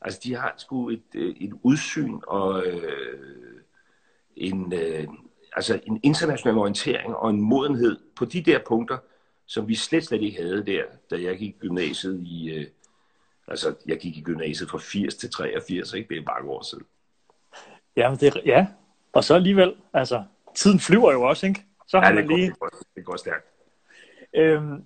[0.00, 3.60] altså de har sgu et, øh, et udsyn og øh,
[4.36, 5.06] en, øh,
[5.56, 8.98] altså en international orientering og en modenhed på de der punkter,
[9.46, 12.66] som vi slet slet ikke havde der, da jeg gik i gymnasiet i, øh,
[13.48, 16.08] altså jeg gik i gymnasiet fra 80 til 83, ikke?
[16.08, 16.84] det er mange år siden.
[17.96, 18.66] Jamen det, ja,
[19.12, 21.64] og så alligevel, altså, tiden flyver jo også, ikke?
[21.86, 22.46] Så har ja, man lige...
[22.46, 23.46] det, går, det går stærkt.
[24.34, 24.84] Øhm,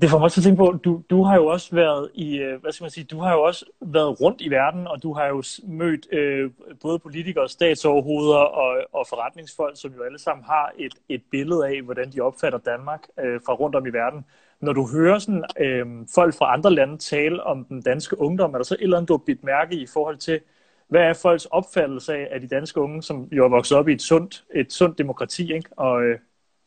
[0.00, 2.60] det får mig til at tænke på, du, du har jo også været i, øh,
[2.60, 5.26] hvad skal man sige, du har jo også været rundt i verden, og du har
[5.26, 6.50] jo mødt øh,
[6.82, 11.82] både politikere, statsoverhoveder og, og forretningsfolk, som jo alle sammen har et, et billede af,
[11.82, 14.24] hvordan de opfatter Danmark øh, fra rundt om i verden.
[14.60, 18.58] Når du hører sådan, øh, folk fra andre lande tale om den danske ungdom, er
[18.58, 20.40] der så et eller andet, du har bidt mærke i forhold til,
[20.88, 23.92] hvad er folks opfattelse af, af de danske unge, som jo er vokset op i
[23.92, 25.70] et sundt, et sundt demokrati, ikke?
[25.76, 26.18] og øh,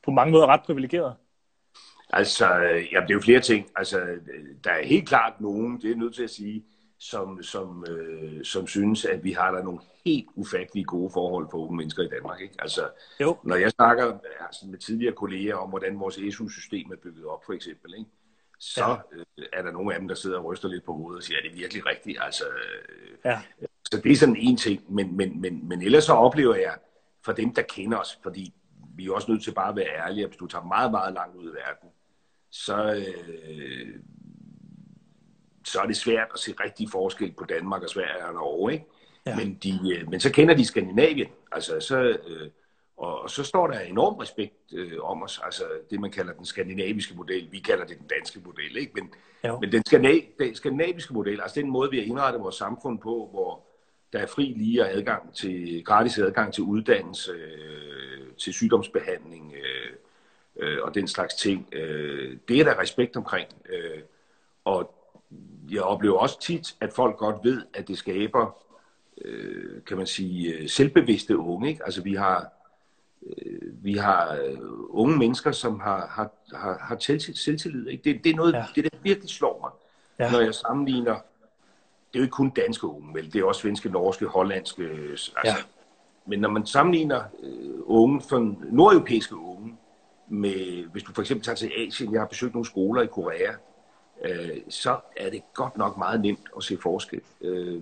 [0.03, 1.15] på mange måder ret privilegeret?
[2.13, 2.47] Altså,
[2.91, 3.67] ja, det er jo flere ting.
[3.75, 3.99] Altså,
[4.63, 6.65] der er helt klart nogen, det er nødt til at sige,
[6.99, 11.57] som, som, øh, som synes, at vi har der nogle helt ufattelige gode forhold for
[11.57, 12.41] unge mennesker i Danmark.
[12.41, 12.55] Ikke?
[12.59, 13.37] Altså, jo.
[13.43, 17.53] Når jeg snakker altså, med tidligere kolleger om, hvordan vores SU-system er bygget op, for
[17.53, 18.09] eksempel, ikke?
[18.59, 18.95] så ja.
[19.19, 21.37] øh, er der nogle af dem, der sidder og ryster lidt på hovedet og siger,
[21.37, 22.17] at det er virkelig rigtigt.
[22.21, 23.39] Altså, øh, ja.
[23.91, 26.75] Så det er sådan en ting, men, men, men, men ellers så oplever jeg,
[27.25, 28.53] for dem, der kender os, fordi
[28.95, 31.13] vi er også nødt til bare at være ærlige, at hvis du tager meget, meget
[31.13, 31.89] langt ud i verden,
[32.51, 33.05] så,
[33.49, 33.95] øh,
[35.65, 38.85] så er det svært at se rigtig forskel på Danmark og Sverige og Norge, ikke?
[39.25, 39.35] Ja.
[39.35, 42.49] Men, de, øh, men så kender de Skandinavien, altså så, øh,
[42.97, 47.15] og så står der enorm respekt øh, om os, altså det, man kalder den skandinaviske
[47.15, 47.51] model.
[47.51, 48.91] Vi kalder det den danske model, ikke?
[48.95, 49.13] Men,
[49.61, 53.27] men den, skandinav- den skandinaviske model, altså den måde, vi har indrettet vores samfund på,
[53.31, 53.63] hvor
[54.13, 59.93] der er fri lige og adgang til, gratis adgang til uddannelse, øh, til sygdomsbehandling øh,
[60.61, 61.67] øh, og den slags ting.
[61.71, 63.47] Øh, det er der respekt omkring.
[63.69, 64.01] Øh,
[64.65, 64.93] og
[65.71, 68.63] jeg oplever også tit, at folk godt ved, at det skaber,
[69.21, 71.69] øh, kan man sige, øh, selvbevidste unge.
[71.69, 71.85] Ikke?
[71.85, 72.47] Altså vi har,
[73.27, 74.57] øh, vi har øh,
[74.89, 76.97] unge mennesker, som har, har, har, har
[77.33, 77.87] selvtillid.
[77.87, 78.03] Ikke?
[78.03, 78.65] Det, det er noget, ja.
[78.75, 79.71] det der virkelig slår mig,
[80.27, 80.31] ja.
[80.31, 81.19] når jeg sammenligner
[82.13, 83.33] det er jo ikke kun danske unge, vel?
[83.33, 84.83] Det er også svenske, norske, hollandske.
[84.83, 85.55] Altså, ja.
[86.25, 88.39] Men når man sammenligner øh, unge fra
[88.71, 89.77] nordeuropæiske unge
[90.31, 93.51] med, hvis du for eksempel tager til Asien, jeg har besøgt nogle skoler i Korea,
[94.25, 97.21] øh, så er det godt nok meget nemt at se forskel.
[97.41, 97.81] Øh,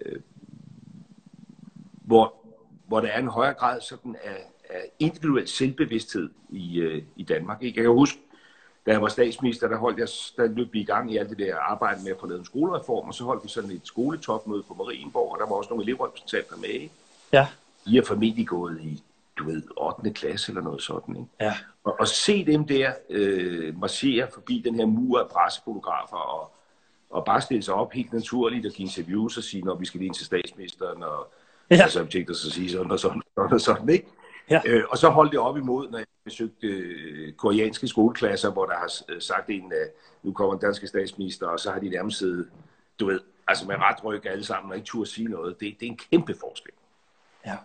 [0.00, 0.20] øh,
[1.94, 2.34] hvor,
[2.86, 7.62] hvor der er en højere grad sådan af, af individuel selvbevidsthed i, øh, i Danmark.
[7.62, 7.76] Ikke?
[7.76, 8.18] Jeg kan huske,
[8.86, 11.38] da jeg var statsminister, der, holdt jeg, der løb vi i gang i alt det
[11.38, 14.62] der arbejde med at få lavet en skolereform, og så holdt vi sådan et skoletopmøde
[14.62, 16.88] på Marienborg, og der var også nogle elevrepræsentanter med.
[17.32, 17.48] Ja.
[17.86, 19.02] De har formentlig gået i,
[19.38, 20.10] du ved, 8.
[20.10, 21.16] klasse eller noget sådan.
[21.16, 21.28] Ikke?
[21.40, 21.54] Ja.
[21.84, 26.52] Og, og se dem der øh, marchere forbi den her mur af pressefotografer, og,
[27.10, 29.98] og bare stille sig op helt naturligt og give interviews og sige, når vi skal
[29.98, 31.32] lige ind til statsministeren, og
[31.70, 31.88] ja.
[31.88, 34.06] så har vi tænkt os at sige sådan og sådan, og sådan, sådan ikke?
[34.50, 34.60] Ja.
[34.66, 38.74] Øh, og så holdt det op imod, når jeg besøgte øh, koreanske skoleklasser, hvor der
[38.74, 39.90] har øh, sagt en, at
[40.22, 42.50] nu kommer den danske statsminister, og så har de nærmest siddet,
[43.00, 45.60] du ved, altså med ret ryg alle sammen, og ikke turde sige noget.
[45.60, 46.72] Det, det er en kæmpe forskel.
[47.46, 47.56] Ja.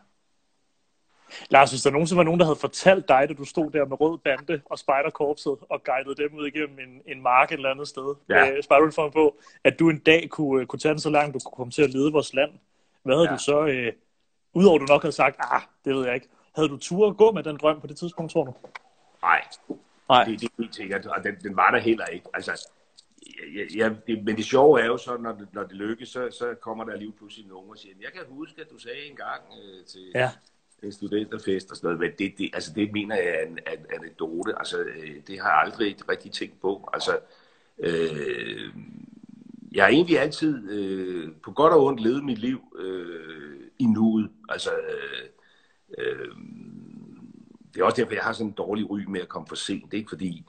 [1.50, 4.02] Lars, hvis der nogensinde var nogen, der havde fortalt dig, da du stod der med
[4.02, 7.88] rød bande og spejderkorpset og guidede dem ud igennem en, en mark et eller andet
[7.88, 8.46] sted, ja.
[8.46, 11.56] med spejderuniform på, at du en dag kunne, kunne tage den så langt, du kunne
[11.56, 12.52] komme til at lede vores land,
[13.04, 13.36] hvad havde ja.
[13.36, 13.94] du så, øh,
[14.54, 17.32] udover du nok havde sagt, ah, det ved jeg ikke, havde du tur at gå
[17.32, 18.54] med den drøm på det tidspunkt, tror du?
[19.22, 19.42] Nej,
[20.10, 20.24] Nej.
[20.24, 22.26] Det, det er helt sikkert, og den, den var der heller ikke.
[22.34, 22.68] Altså,
[23.56, 26.30] ja, ja, det, men det sjove er jo så, når det, når det lykkes, så,
[26.32, 29.42] så kommer der lige pludselig nogen og siger, jeg kan huske, at du sagde engang
[29.62, 30.32] øh, til ja
[30.84, 33.86] en studenterfest og sådan noget, men det, det, altså, det mener jeg er en, en
[34.00, 34.54] anekdote.
[34.58, 36.90] Altså, øh, det har jeg aldrig rigtig tænkt på.
[36.94, 37.20] Altså,
[37.80, 38.74] øh,
[39.72, 44.30] jeg har egentlig altid øh, på godt og ondt levet mit liv øh, i nuet.
[44.50, 45.30] Altså, øh,
[45.98, 46.36] Øh,
[47.74, 49.94] det er også derfor, jeg har sådan en dårlig ry med at komme for sent.
[49.94, 50.10] Ikke?
[50.10, 50.46] Fordi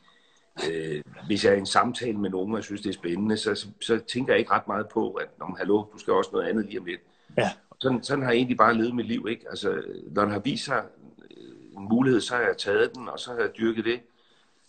[0.71, 3.37] øh, hvis jeg er i en samtale med nogen, og jeg synes, det er spændende,
[3.37, 6.31] så, så, så tænker jeg ikke ret meget på, at om hallo, du skal også
[6.33, 7.01] noget andet lige om lidt.
[7.39, 7.51] Ja.
[7.81, 9.27] Sådan, sådan har jeg egentlig bare levet mit liv.
[9.31, 9.47] Ikke?
[9.51, 10.85] Altså, når den har vist sig
[11.31, 14.01] øh, en mulighed, så har jeg taget den, og så har jeg dyrket det.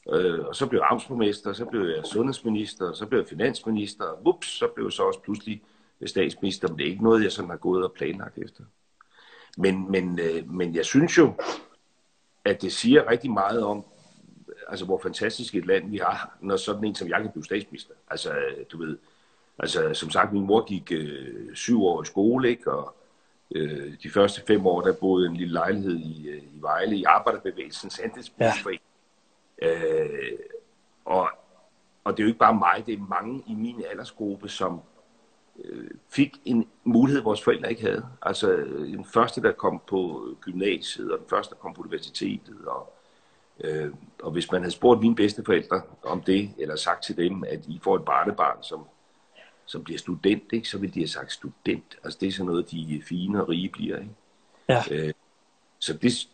[0.10, 4.28] Øh, og så blev jeg amtsborgmester, så blev jeg sundhedsminister, så blev jeg finansminister, og
[4.28, 5.62] ups, så blev jeg så også pludselig
[6.06, 8.63] statsminister, men det er ikke noget, jeg sådan har gået og planlagt efter.
[9.58, 11.34] Men, men, øh, men jeg synes jo,
[12.45, 13.86] at det siger rigtig meget om,
[14.67, 17.93] altså hvor fantastisk et land vi har, når sådan en som jeg kan blive statsminister.
[18.10, 18.97] Altså, øh, du ved,
[19.60, 22.71] altså som sagt, min mor gik øh, syv år i skole, ikke?
[22.71, 22.95] og
[23.56, 27.04] øh, de første fem år, der boede en lille lejlighed i, øh, i Vejle, i
[27.04, 28.84] Arbejderbevægelsens andelsboligforening.
[29.62, 30.04] Ja.
[30.04, 30.40] Øh,
[31.06, 31.30] og,
[32.04, 34.82] og det er jo ikke bare mig, det er mange i min aldersgruppe, som
[35.66, 38.06] øh, fik en mulighed, vores forældre ikke havde.
[38.22, 42.66] Altså den første, der kom på gymnasiet, og den første, der kom på universitetet.
[42.66, 42.94] Og,
[43.60, 47.66] øh, og hvis man havde spurgt mine bedsteforældre om det, eller sagt til dem, at
[47.68, 48.86] I får et barnebarn, som,
[49.71, 51.97] som bliver student, ikke, så ville de have sagt student.
[52.03, 53.97] Altså det er sådan noget, de fine og rige bliver.
[53.99, 54.12] Ikke?
[54.69, 54.84] Ja.
[54.91, 55.13] Øh,
[55.79, 56.27] så det,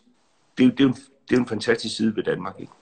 [0.58, 2.60] det, det, er jo, det er jo en fantastisk side ved Danmark.
[2.60, 2.72] Ikke?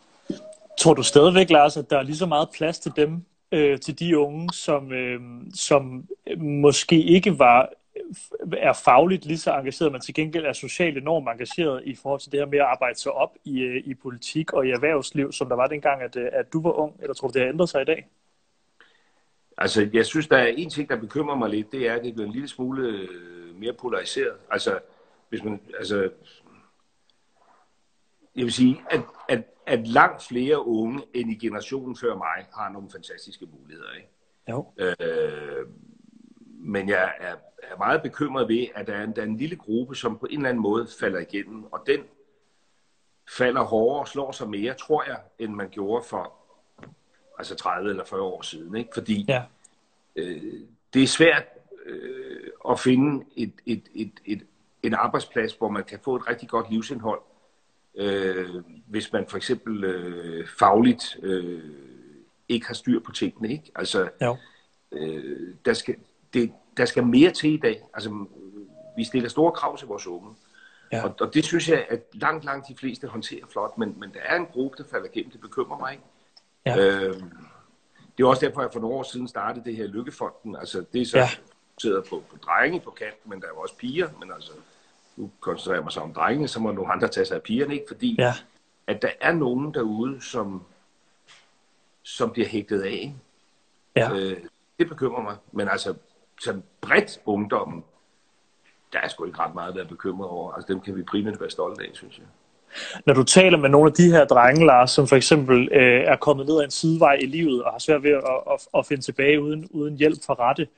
[0.78, 3.98] Tror du stadigvæk, Lars, at der er lige så meget plads til dem, øh, til
[3.98, 5.20] de unge, som, øh,
[5.54, 7.68] som måske ikke var
[8.52, 12.32] er fagligt lige så engageret, men til gengæld er socialt enormt engageret i forhold til
[12.32, 15.48] det her med at arbejde sig op i, øh, i politik og i erhvervsliv, som
[15.48, 17.68] der var dengang, at, øh, at du var ung, eller tror du, det har ændret
[17.68, 18.06] sig i dag?
[19.58, 22.14] Altså, jeg synes, der er en ting, der bekymrer mig lidt, det er, at det
[22.14, 24.36] bliver en lille smule øh, mere polariseret.
[24.50, 24.78] Altså,
[25.28, 26.10] hvis man, altså,
[28.36, 32.68] jeg vil sige, at, at at langt flere unge end i generationen før mig har
[32.72, 33.92] nogle fantastiske muligheder.
[33.96, 34.08] Ikke?
[34.50, 34.72] Jo.
[34.78, 35.66] Øh,
[36.46, 39.56] men jeg er, er meget bekymret ved, at der er, en, der er en lille
[39.56, 42.00] gruppe, som på en eller anden måde falder igennem, og den
[43.30, 46.32] falder hårdere og slår sig mere, tror jeg, end man gjorde for
[47.38, 48.76] altså 30 eller 40 år siden.
[48.76, 48.90] Ikke?
[48.94, 49.42] Fordi ja.
[50.16, 50.52] øh,
[50.94, 51.44] det er svært
[51.86, 54.42] øh, at finde et, et, et, et,
[54.82, 57.20] en arbejdsplads, hvor man kan få et rigtig godt livsindhold,
[57.96, 58.54] øh,
[58.86, 61.62] hvis man for eksempel øh, fagligt øh,
[62.48, 63.52] ikke har styr på tingene.
[63.52, 63.70] Ikke?
[63.74, 64.36] Altså, jo.
[64.92, 65.96] øh, der, skal,
[66.34, 67.82] det, der skal mere til i dag.
[67.94, 68.26] Altså,
[68.96, 70.34] vi stiller store krav til vores unge.
[70.92, 71.04] Ja.
[71.04, 74.20] Og, og det synes jeg, at langt, langt de fleste håndterer flot, men, men der
[74.20, 75.30] er en gruppe, der falder igennem.
[75.30, 76.04] Det bekymrer mig ikke.
[76.66, 76.78] Ja.
[76.78, 77.30] Øhm,
[78.16, 80.56] det er også derfor, jeg for nogle år siden startede det her Lykkefonden.
[80.56, 81.28] Altså, det er så ja.
[81.78, 84.08] sidder på, på drenge på kanten, men der er jo også piger.
[84.20, 84.52] Men altså,
[85.16, 87.74] nu koncentrerer jeg mig så om drengene, så må nogle andre tage sig af pigerne,
[87.74, 87.86] ikke?
[87.88, 88.34] Fordi ja.
[88.86, 90.64] at der er nogen derude, som,
[92.02, 93.14] som bliver hægtet af.
[93.96, 94.12] Ja.
[94.12, 94.36] Øh,
[94.78, 95.36] det bekymrer mig.
[95.52, 95.94] Men altså,
[96.40, 97.84] så bredt ungdommen,
[98.92, 100.52] der er sgu ikke ret meget at være bekymret over.
[100.52, 102.26] Altså, dem kan vi primært være stolte af, synes jeg.
[103.06, 106.16] Når du taler med nogle af de her drenge, Lars, som for eksempel øh, er
[106.16, 109.02] kommet ned ad en sidevej i livet og har svært ved at, at, at finde
[109.02, 110.68] tilbage uden, uden hjælp fra rette,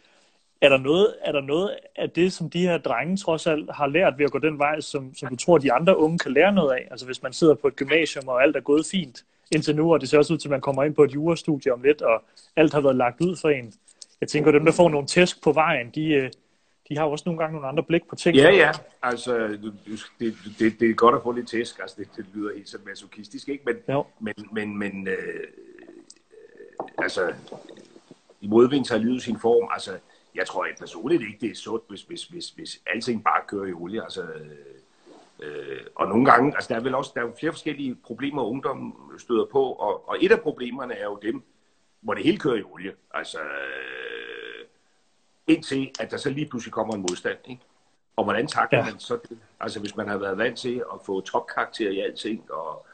[0.61, 3.87] er der, noget, er der noget af det, som de her drenge trods alt har
[3.87, 6.53] lært ved at gå den vej, som, som du tror, de andre unge kan lære
[6.53, 6.89] noget af?
[6.91, 10.01] Altså hvis man sidder på et gymnasium, og alt er gået fint indtil nu, og
[10.01, 12.23] det ser også ud til, at man kommer ind på et jurastudie om lidt, og
[12.57, 13.73] alt har været lagt ud for en.
[14.21, 16.31] Jeg tænker, at dem, der får nogle tæsk på vejen, de, øh,
[16.89, 18.37] de har jo også nogle gange nogle andre blik på ting.
[18.37, 18.73] Ja, ja.
[19.03, 19.39] Altså,
[20.21, 21.79] det, det, det er godt at få lidt tæsk.
[21.79, 23.65] Altså, det, det lyder helt så masochistisk, ikke?
[23.67, 24.05] Men, jo.
[24.21, 25.45] men, men, men øh,
[26.99, 27.35] altså,
[28.41, 29.69] i modvind tager livet sin form.
[29.73, 29.99] Altså,
[30.35, 33.67] jeg tror jeg personligt ikke, det er sundt, hvis, hvis, hvis, hvis alting bare kører
[33.67, 34.03] i olie.
[34.03, 34.23] Altså,
[35.43, 38.93] øh, og nogle gange, altså der er vel også der er flere forskellige problemer, ungdommen
[39.19, 41.43] støder på, og, og et af problemerne er jo dem,
[42.01, 42.93] hvor det hele kører i olie.
[43.15, 44.08] Altså, øh,
[45.49, 47.63] indtil at der så lige pludselig kommer en modstand, ikke?
[48.17, 48.85] Og hvordan takler ja.
[48.85, 49.39] man så det?
[49.61, 52.87] Altså hvis man har været vant til at få topkarakter i alting, og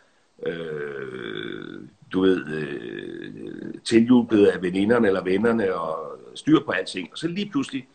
[0.46, 1.80] øh,
[2.12, 7.50] du ved, øh, tilhjulpet af veninderne eller vennerne, og styr på alting, og så lige
[7.50, 7.88] pludselig,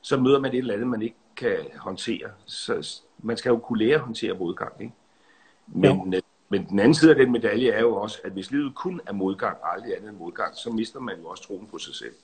[0.00, 2.30] så møder man et eller andet, man ikke kan håndtere.
[2.46, 4.94] Så man skal jo kunne lære at håndtere modgang, ikke?
[5.66, 6.16] Men, ja.
[6.16, 9.00] Øh, men den anden side af den medalje er jo også, at hvis livet kun
[9.06, 11.94] er modgang, og aldrig andet end modgang, så mister man jo også troen på sig
[11.94, 12.14] selv.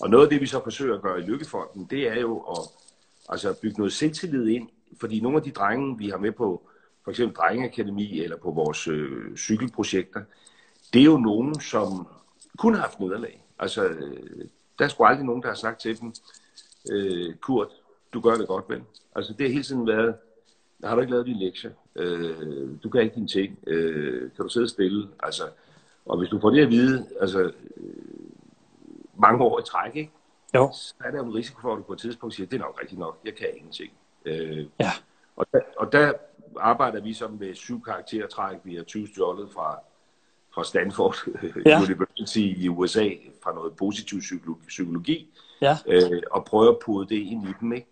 [0.00, 2.58] Og noget af det, vi så forsøger at gøre i Lykkefonden, det er jo at
[3.28, 4.68] altså, bygge noget selvtillid ind,
[5.00, 6.68] fordi nogle af de drenge, vi har med på
[7.04, 10.22] for eksempel Drengeakademi eller på vores øh, cykelprojekter,
[10.92, 12.06] det er jo nogen, som
[12.58, 13.44] kun har haft nederlag.
[13.58, 14.44] Altså, øh,
[14.78, 16.12] der er sgu aldrig nogen, der har sagt til dem,
[16.92, 17.68] øh, Kurt,
[18.12, 18.82] du gør det godt, vel?
[19.14, 20.14] Altså, det har hele tiden været,
[20.84, 21.74] har du ikke lavet din lektie?
[21.96, 23.58] Øh, du kan ikke dine ting.
[23.66, 25.08] Øh, kan du sidde stille?
[25.22, 25.42] Altså,
[26.06, 27.40] og hvis du får det at vide, altså,
[27.76, 28.05] øh,
[29.18, 30.12] mange år i træk, ikke?
[30.54, 30.70] Jo.
[30.72, 32.80] så er der en risiko for, at du på et tidspunkt siger, det er nok
[32.80, 33.92] rigtigt nok, jeg kan ingenting.
[34.24, 34.90] Øh, ja.
[35.36, 36.12] og, der, og der
[36.58, 39.78] arbejder vi så med syv karaktertræk, vi har 20 stjålet fra,
[40.54, 41.16] fra Stanford
[41.66, 41.80] ja.
[41.82, 43.08] University i USA,
[43.42, 45.76] fra noget positiv psykologi, psykologi ja.
[45.86, 47.72] øh, og prøver at pude det ind i dem.
[47.72, 47.86] Ikke?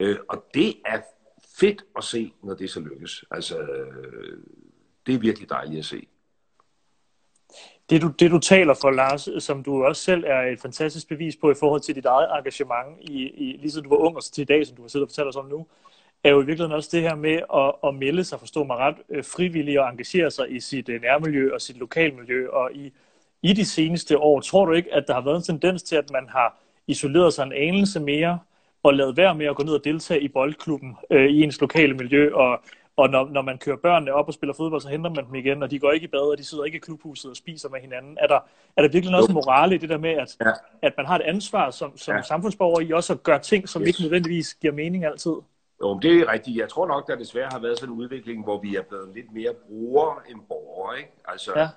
[0.00, 1.00] Øh, og det er
[1.58, 3.24] fedt at se, når det så lykkes.
[3.30, 3.56] Altså,
[5.06, 6.06] det er virkelig dejligt at se.
[7.90, 11.36] Det du, det du taler for, Lars, som du også selv er et fantastisk bevis
[11.36, 14.22] på i forhold til dit eget engagement, i, i, lige så du var ung og
[14.22, 15.66] så til i dag, som du har siddet og fortalt os om nu,
[16.24, 18.96] er jo i virkeligheden også det her med at, at melde sig, forstå mig ret,
[19.10, 22.48] øh, frivilligt og engagere sig i sit øh, nærmiljø og sit lokalmiljø.
[22.48, 22.92] Og i,
[23.42, 26.10] i de seneste år, tror du ikke, at der har været en tendens til, at
[26.10, 28.38] man har isoleret sig en anelse mere
[28.82, 31.94] og lavet være med at gå ned og deltage i boldklubben øh, i ens lokale
[31.94, 32.60] miljø, og,
[32.98, 35.62] og når, når man kører børnene op og spiller fodbold, så henter man dem igen,
[35.62, 37.80] og de går ikke i bad, og de sidder ikke i klubhuset og spiser med
[37.80, 38.18] hinanden.
[38.20, 38.38] Er der,
[38.76, 40.50] er der virkelig også morale i det der med, at, ja.
[40.82, 42.22] at man har et ansvar som, som ja.
[42.22, 43.88] samfundsborger i også at gøre ting, som yes.
[43.88, 45.32] ikke nødvendigvis giver mening altid?
[45.82, 46.56] Jo, det er rigtigt.
[46.56, 49.32] Jeg tror nok, der desværre har været sådan en udvikling, hvor vi er blevet lidt
[49.32, 50.98] mere brugere end borgere.
[50.98, 51.12] Ikke?
[51.24, 51.68] Altså, ja.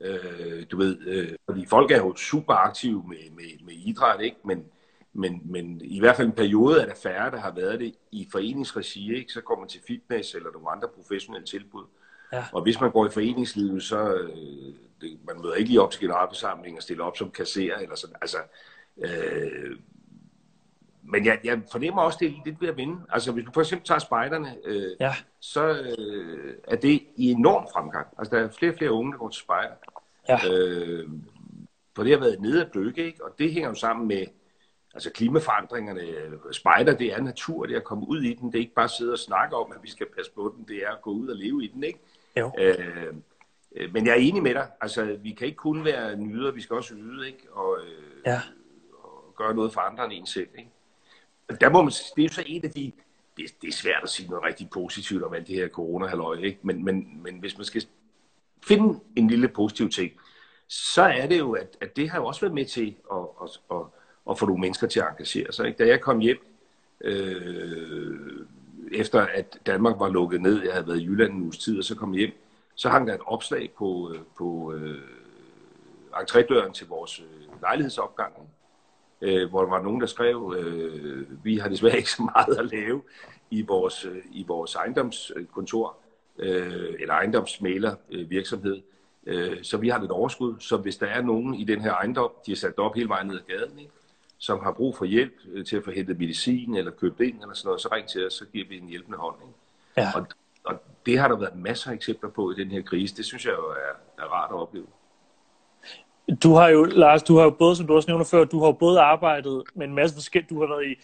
[0.00, 4.36] øh, du ved, øh, fordi folk er jo super aktive med, med, med idræt, ikke?
[4.44, 4.64] Men,
[5.14, 8.28] men, men i hvert fald en periode er der færre, der har været det i
[8.32, 9.32] foreningsregi, ikke?
[9.32, 11.84] så går man til fitness eller nogle andre professionelle tilbud.
[12.32, 12.44] Ja.
[12.52, 16.00] Og hvis man går i foreningslivet, så øh, det, man møder ikke lige op til
[16.00, 18.16] generalforsamling og stiller op som kasserer eller sådan.
[18.22, 18.38] Altså,
[18.98, 19.76] øh,
[21.02, 23.00] men jeg, jeg fornemmer også, det er lidt ved at vinde.
[23.08, 25.14] Altså, hvis du for eksempel tager spejderne, øh, ja.
[25.40, 28.06] så øh, er det i enorm fremgang.
[28.18, 29.74] Altså, der er flere og flere unge, der går til spejder.
[30.28, 30.38] Ja.
[30.52, 31.08] Øh,
[31.96, 33.24] for det har været nede at dykke, ikke?
[33.24, 34.26] Og det hænger jo sammen med
[34.94, 36.02] altså klimaforandringerne.
[36.52, 38.52] Spejder, det er natur, det er at komme ud i den.
[38.52, 40.64] Det er ikke bare at sidde og snakke om, at vi skal passe på den.
[40.68, 41.98] Det er at gå ud og leve i den, ikke?
[42.36, 42.52] Jo.
[42.58, 43.14] Øh, øh
[43.92, 44.68] men jeg er enig med dig.
[44.80, 47.52] Altså, vi kan ikke kun være nyder, vi skal også yde, ikke?
[47.52, 48.40] Og, øh, ja.
[49.02, 50.70] og gøre noget for andre end en selv, ikke?
[51.60, 52.92] der må man, det er jo så en af de,
[53.36, 56.58] det, det er svært at sige noget rigtig positivt om alt det her corona ikke?
[56.62, 57.86] Men, men, men hvis man skal
[58.66, 60.12] finde en lille positiv ting,
[60.68, 63.60] så er det jo, at, at det har jo også været med til at, at,
[63.70, 63.86] at,
[64.30, 65.66] at få nogle mennesker til at engagere sig.
[65.66, 65.84] Ikke?
[65.84, 66.38] Da jeg kom hjem,
[67.00, 68.46] øh,
[68.92, 71.84] efter at Danmark var lukket ned, jeg havde været i Jylland en uges tid, og
[71.84, 72.32] så kom jeg hjem,
[72.74, 74.98] så hang der et opslag på, øh, på øh,
[76.14, 78.32] entrédøren til vores øh, lejlighedsopgang,
[79.20, 82.66] øh, hvor der var nogen, der skrev, øh, vi har desværre ikke så meget at
[82.66, 83.02] lave
[83.50, 85.96] i vores, øh, i vores ejendomskontor,
[86.38, 88.80] øh, eller ejendomsmaler øh, virksomhed.
[89.26, 90.54] Øh, så vi har lidt overskud.
[90.60, 93.26] Så hvis der er nogen i den her ejendom, de er sat op hele vejen
[93.26, 93.90] ned ad gaden, ikke?
[94.46, 97.54] Som har brug for hjælp øh, til at få hentet medicin eller købt ind eller
[97.54, 99.36] sådan noget, så ring til os, så giver vi en hjælpende hånd.
[99.42, 99.54] Ikke?
[99.96, 100.12] Ja.
[100.14, 100.26] Og,
[100.64, 103.16] og det har der været masser af eksempler på i den her krise.
[103.16, 104.86] Det synes jeg jo er, er rart at opleve.
[106.42, 108.66] Du har jo, Lars, du har jo både, som du også nævner før, du har
[108.66, 110.94] jo både arbejdet med en masse forskellige, du har været i,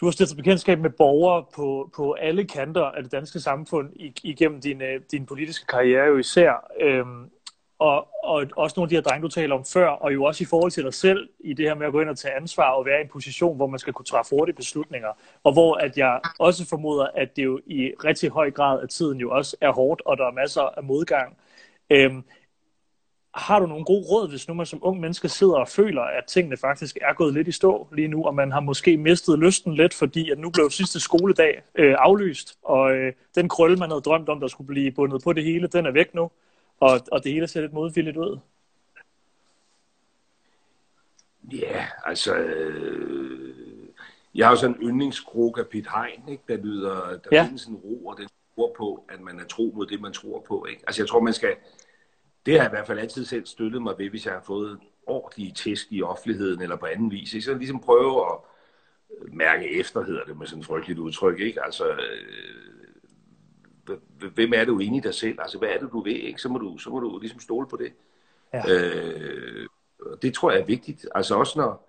[0.00, 3.92] du har stillet bekendtskab med borgere på, på alle kanter af det danske samfund
[4.24, 6.70] igennem din, øh, din politiske karriere jo især.
[6.80, 7.30] Øhm,
[7.78, 10.44] og, og også nogle af de her drenge, du taler om før, og jo også
[10.44, 12.70] i forhold til dig selv, i det her med at gå ind og tage ansvar
[12.70, 15.08] og være i en position, hvor man skal kunne træffe hurtige beslutninger,
[15.44, 19.20] og hvor at jeg også formoder, at det jo i rigtig høj grad af tiden
[19.20, 21.36] jo også er hårdt, og der er masser af modgang.
[21.90, 22.24] Øhm,
[23.34, 26.24] har du nogle gode råd, hvis nu man som ung menneske sidder og føler, at
[26.24, 29.74] tingene faktisk er gået lidt i stå lige nu, og man har måske mistet lysten
[29.74, 34.00] lidt, fordi at nu blev sidste skoledag øh, aflyst, og øh, den krølle, man havde
[34.00, 36.30] drømt om, der skulle blive bundet på det hele, den er væk nu,
[36.80, 38.38] og, og det hele ser lidt modvilligt ud?
[41.52, 42.36] Ja, altså...
[42.36, 43.54] Øh,
[44.34, 46.42] jeg har jo sådan en yndlingskrog af Pete Hein, ikke?
[46.48, 47.44] der lyder, der ja.
[47.44, 50.44] findes en ro, og den tror på, at man er tro mod det, man tror
[50.48, 50.66] på.
[50.70, 50.82] Ikke?
[50.86, 51.56] Altså jeg tror, man skal
[52.48, 54.78] det har jeg i hvert fald altid selv støttet mig ved, hvis jeg har fået
[55.06, 57.44] ordentlige tæsk i offentligheden eller på anden vis.
[57.44, 58.38] Så ligesom prøve at
[59.32, 61.40] mærke efter, hedder det med sådan et frygteligt udtryk.
[61.40, 61.64] Ikke?
[61.64, 62.87] Altså, øh,
[64.34, 65.38] hvem er du inde i dig selv?
[65.40, 66.12] Altså, hvad er det, du ved?
[66.12, 66.40] Ikke?
[66.40, 67.92] Så, må du, så må du ligesom stole på det.
[68.52, 68.62] Ja.
[68.68, 69.66] Øh,
[70.22, 71.06] det tror jeg er vigtigt.
[71.14, 71.88] Altså også når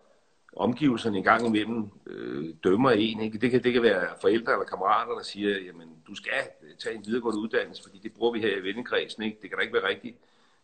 [0.56, 3.20] omgivelserne en gang imellem øh, dømmer en.
[3.20, 3.38] Ikke?
[3.38, 6.32] Det, kan, det kan være forældre eller kammerater, der siger, jamen du skal
[6.80, 9.24] tage en videregående uddannelse, fordi det bruger vi her i vennekredsen.
[9.24, 9.38] Ikke?
[9.42, 10.16] Det kan da ikke være rigtigt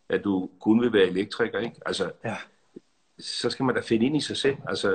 [0.08, 1.76] at du kun vil være elektriker, ikke?
[1.86, 2.36] Altså, ja.
[3.18, 4.92] så skal man da finde ind i sig selv, altså,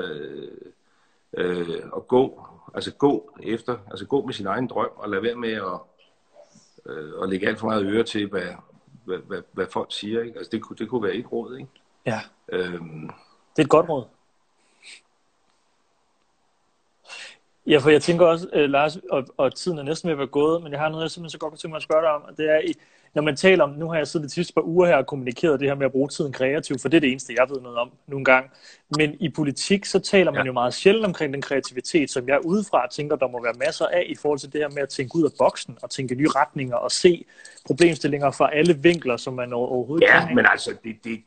[1.37, 5.35] øh, og gå, altså gå efter, altså gå med sin egen drøm, og lade være
[5.35, 5.79] med at,
[6.85, 8.47] øh, at lægge alt for meget øre til, hvad,
[9.05, 10.37] hvad, hvad, hvad folk siger, ikke?
[10.37, 11.69] Altså, det, kunne, det kunne være et råd, ikke?
[12.05, 12.19] Ja.
[12.49, 13.09] Øhm,
[13.55, 14.05] det er et godt råd.
[17.67, 20.27] Ja, for jeg tænker også, uh, Lars, og, og tiden er næsten ved at være
[20.27, 22.11] gået, men jeg har noget, jeg simpelthen så godt kunne tænke mig at spørge dig
[22.11, 22.73] om, og det er, i,
[23.13, 25.59] når man taler om, nu har jeg siddet de sidste par uger her og kommunikeret
[25.59, 27.77] det her med at bruge tiden kreativt, for det er det eneste, jeg ved noget
[27.77, 28.49] om nogle gange.
[28.97, 30.45] Men i politik, så taler man ja.
[30.45, 34.05] jo meget sjældent omkring den kreativitet, som jeg udefra tænker, der må være masser af
[34.09, 36.75] i forhold til det her med at tænke ud af boksen og tænke nye retninger
[36.75, 37.25] og se
[37.65, 40.29] problemstillinger fra alle vinkler, som man overhovedet ja, kan.
[40.29, 41.23] Ja, men altså, det, det...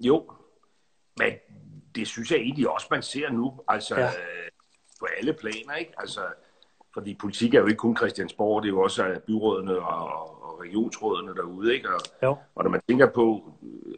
[0.00, 0.30] Jo,
[1.18, 1.32] men
[1.94, 3.60] det synes jeg egentlig også, man ser nu.
[3.68, 4.10] Altså, ja.
[5.00, 5.92] på alle planer, ikke?
[5.98, 6.20] Altså,
[6.96, 11.34] fordi politik er jo ikke kun Christiansborg, det er jo også byrådene og, og regionsrådene
[11.34, 11.88] derude, ikke?
[11.88, 12.36] Og, jo.
[12.54, 13.52] og når man tænker på,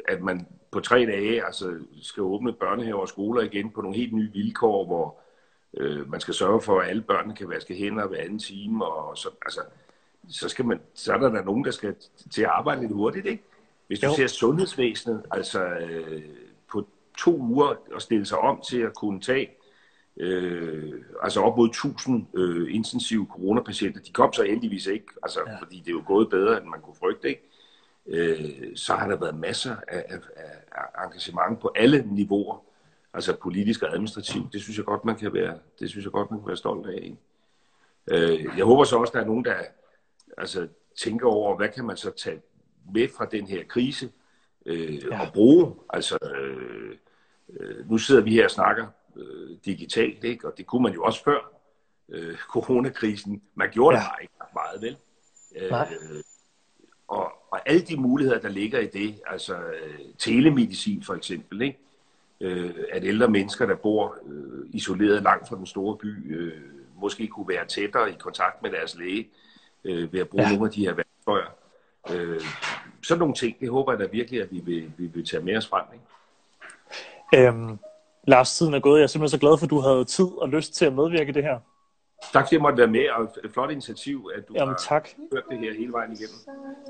[0.09, 4.13] at man på tre dage altså, skal åbne børnehaver og skoler igen på nogle helt
[4.13, 5.19] nye vilkår, hvor
[5.77, 9.19] øh, man skal sørge for, at alle børnene kan vaske hænder hver anden time, og
[9.19, 9.61] så, altså,
[10.29, 11.95] så, skal man, så er der da nogen, der skal
[12.31, 13.43] til at arbejde lidt hurtigt, ikke?
[13.87, 14.15] Hvis du jo.
[14.15, 16.23] ser sundhedsvæsenet, altså øh,
[16.73, 19.51] på to uger at stille sig om til at kunne tage
[20.19, 24.01] øh, altså op mod 1000 øh, intensive coronapatienter.
[24.01, 25.59] De kom så heldigvis ikke, altså, ja.
[25.59, 27.29] fordi det er jo gået bedre, end man kunne frygte.
[27.29, 27.43] Ikke?
[28.07, 30.19] Øh, så har der været masser af, af,
[30.73, 32.65] af engagement på alle niveauer,
[33.15, 34.53] altså politisk og administrativt.
[34.53, 36.87] Det synes jeg godt, man kan være, det synes jeg godt, man kan være stolt
[36.87, 36.99] af.
[37.03, 37.17] Ikke?
[38.11, 39.55] Øh, jeg håber så også, der er nogen, der
[40.39, 42.43] altså, tænker over, hvad kan man så tage
[42.95, 44.11] med fra den her krise
[44.67, 45.27] øh, ja.
[45.27, 45.75] og bruge.
[45.91, 46.97] Altså, øh,
[47.61, 48.87] øh, nu sidder vi her og snakker
[49.19, 50.47] øh, digitalt, ikke?
[50.47, 51.53] og det kunne man jo også før
[52.09, 53.43] øh, coronakrisen.
[53.55, 54.03] Man gjorde ja.
[54.03, 54.97] det bare ikke meget, vel?
[55.57, 56.23] Øh,
[57.09, 61.79] og, og alle de muligheder, der ligger i det, altså øh, telemedicin for eksempel, ikke?
[62.41, 66.53] Øh, at ældre mennesker, der bor øh, isoleret langt fra den store by, øh,
[67.01, 69.29] måske kunne være tættere i kontakt med deres læge
[69.85, 70.51] øh, ved at bruge ja.
[70.51, 71.51] nogle af de her værktøjer.
[72.11, 72.41] Øh,
[73.03, 75.57] sådan nogle ting, det håber jeg da virkelig, at vi vil, vi vil tage med
[75.57, 75.85] os frem.
[75.93, 77.49] Ikke?
[77.49, 77.79] Øhm,
[78.29, 78.99] Lars, tiden er gået.
[78.99, 81.29] Jeg er simpelthen så glad for, at du havde tid og lyst til at medvirke
[81.29, 81.59] i det her.
[82.33, 85.09] Tak fordi jeg måtte være med, og et flot initiativ, at du Jamen, har tak.
[85.33, 86.39] hørt det her hele vejen igennem.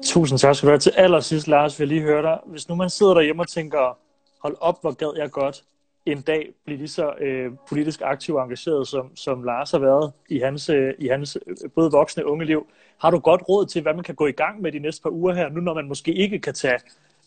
[0.05, 0.79] Tusind tak skal du have.
[0.79, 2.39] Til allersidst, Lars, vil jeg lige høre dig.
[2.47, 3.99] Hvis nu man sidder derhjemme og tænker,
[4.43, 5.65] hold op, hvor gad jeg godt
[6.07, 10.13] en dag blive lige så øh, politisk aktiv og engageret, som, som Lars har været
[10.29, 12.67] i hans, øh, i hans øh, både voksne og unge liv.
[12.99, 15.11] Har du godt råd til, hvad man kan gå i gang med de næste par
[15.11, 16.79] uger her, nu når man måske ikke kan tage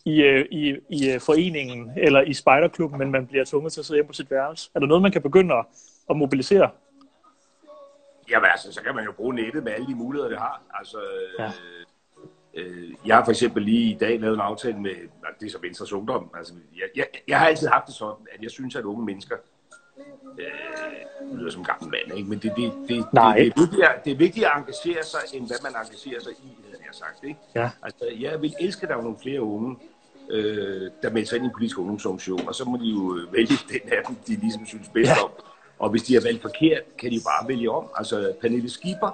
[0.04, 3.86] i, øh, i, i øh, foreningen eller i spejderklubben, men man bliver tvunget til at
[3.86, 4.70] sidde hjemme på sit værelse?
[4.74, 5.64] Er der noget, man kan begynde at,
[6.10, 6.70] at mobilisere?
[8.30, 10.62] Jamen altså, så kan man jo bruge nettet med alle de muligheder, det har.
[10.74, 10.98] Altså,
[11.38, 11.50] ja.
[12.54, 14.94] øh, jeg har for eksempel lige i dag lavet en aftale med,
[15.40, 16.30] det er så Venstres Ungdom.
[16.36, 19.36] Altså, jeg, jeg, jeg har altid haft det sådan, at jeg synes, at unge mennesker
[20.38, 20.46] øh,
[21.30, 22.28] det lyder som gammel mand, ikke?
[22.28, 23.36] men det, det, det, Nej.
[23.36, 26.48] det, det, er det er vigtigt at engagere sig, end hvad man engagerer sig i,
[26.70, 27.24] havde jeg sagt.
[27.24, 27.40] Ikke?
[27.54, 27.70] Ja.
[27.82, 29.76] Altså, jeg vil elske, at der var nogle flere unge,
[30.30, 33.32] øh, der melder sig ind i en politisk ungdomsorganisation, og så må de jo øh,
[33.32, 35.24] vælge den af dem, de ligesom synes bedst Ja.
[35.24, 35.30] om.
[35.78, 37.84] Og hvis de har valgt forkert, kan de bare vælge om.
[37.96, 39.10] Altså, Pernille Skipper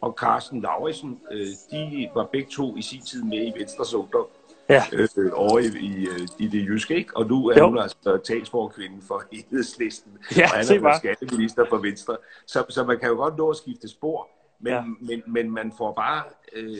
[0.00, 4.26] og Carsten Lauritsen, øh, de var begge to i sin tid med i Venstres Ungdom
[4.70, 7.16] Ja, øh, over i, i, øh, i det jyske, ikke?
[7.16, 7.68] Og nu er Jo.
[7.68, 12.16] hun altså talsforkvinde for enhedslisten, Ja, og han er skatteminister for Venstre.
[12.46, 14.28] Så, så man kan jo godt nå at skifte spor,
[14.60, 14.82] men, Ja.
[15.00, 16.70] men, men man får bare øh,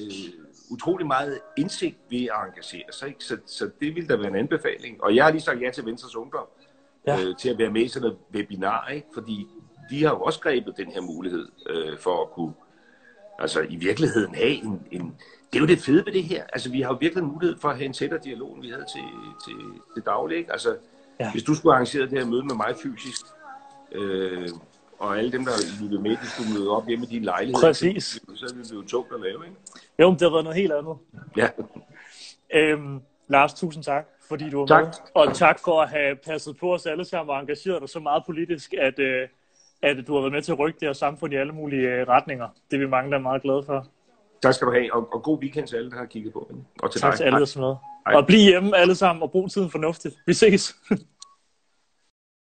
[0.70, 3.24] utrolig meget indsigt ved at engagere sig, ikke?
[3.24, 5.02] Så, så det vil da være en anbefaling.
[5.04, 6.46] Og jeg har lige sagt ja til Venstres Ungdom,
[7.06, 7.20] Ja.
[7.24, 9.06] øh, til at være med i sådan et webinar, ikke?
[9.14, 9.46] Fordi
[9.90, 12.52] de har jo også grebet den her mulighed øh, for at kunne
[13.38, 15.14] altså i virkeligheden have en, en...
[15.52, 16.44] Det er jo det fede ved det her.
[16.52, 18.84] Altså, vi har jo virkelig mulighed for at have en tættere dialog, end vi havde
[18.94, 19.02] til,
[19.46, 19.54] til,
[19.94, 20.36] til daglig.
[20.38, 20.52] Ikke?
[20.52, 20.76] Altså,
[21.20, 21.32] ja.
[21.32, 23.26] hvis du skulle arrangere det her møde med mig fysisk,
[23.92, 24.48] øh,
[24.98, 27.62] og alle dem, der lyttede med, de skulle møde op hjemme i din lejlighed.
[27.62, 28.04] Præcis.
[28.34, 29.56] Så, ville det jo tungt at lave, ikke?
[29.98, 30.96] jo, men det har været noget helt andet.
[31.36, 31.48] Ja.
[32.54, 34.84] Øhm, Lars, tusind tak, fordi du var Tak.
[34.84, 34.92] med.
[35.14, 38.22] Og tak for at have passet på os alle sammen og engageret dig så meget
[38.26, 39.28] politisk, at, øh,
[39.82, 42.08] at du har været med til at rykke det her samfund i alle mulige øh,
[42.08, 42.48] retninger.
[42.70, 43.86] Det er vi mange, der er meget glade for.
[44.42, 46.50] Tak skal du have, og, og god weekend til alle, der har kigget på.
[46.82, 47.16] Og til Tak dig.
[47.18, 48.16] til alle, der er med.
[48.16, 50.14] Og bliv hjemme alle sammen og brug tiden fornuftigt.
[50.26, 50.76] Vi ses.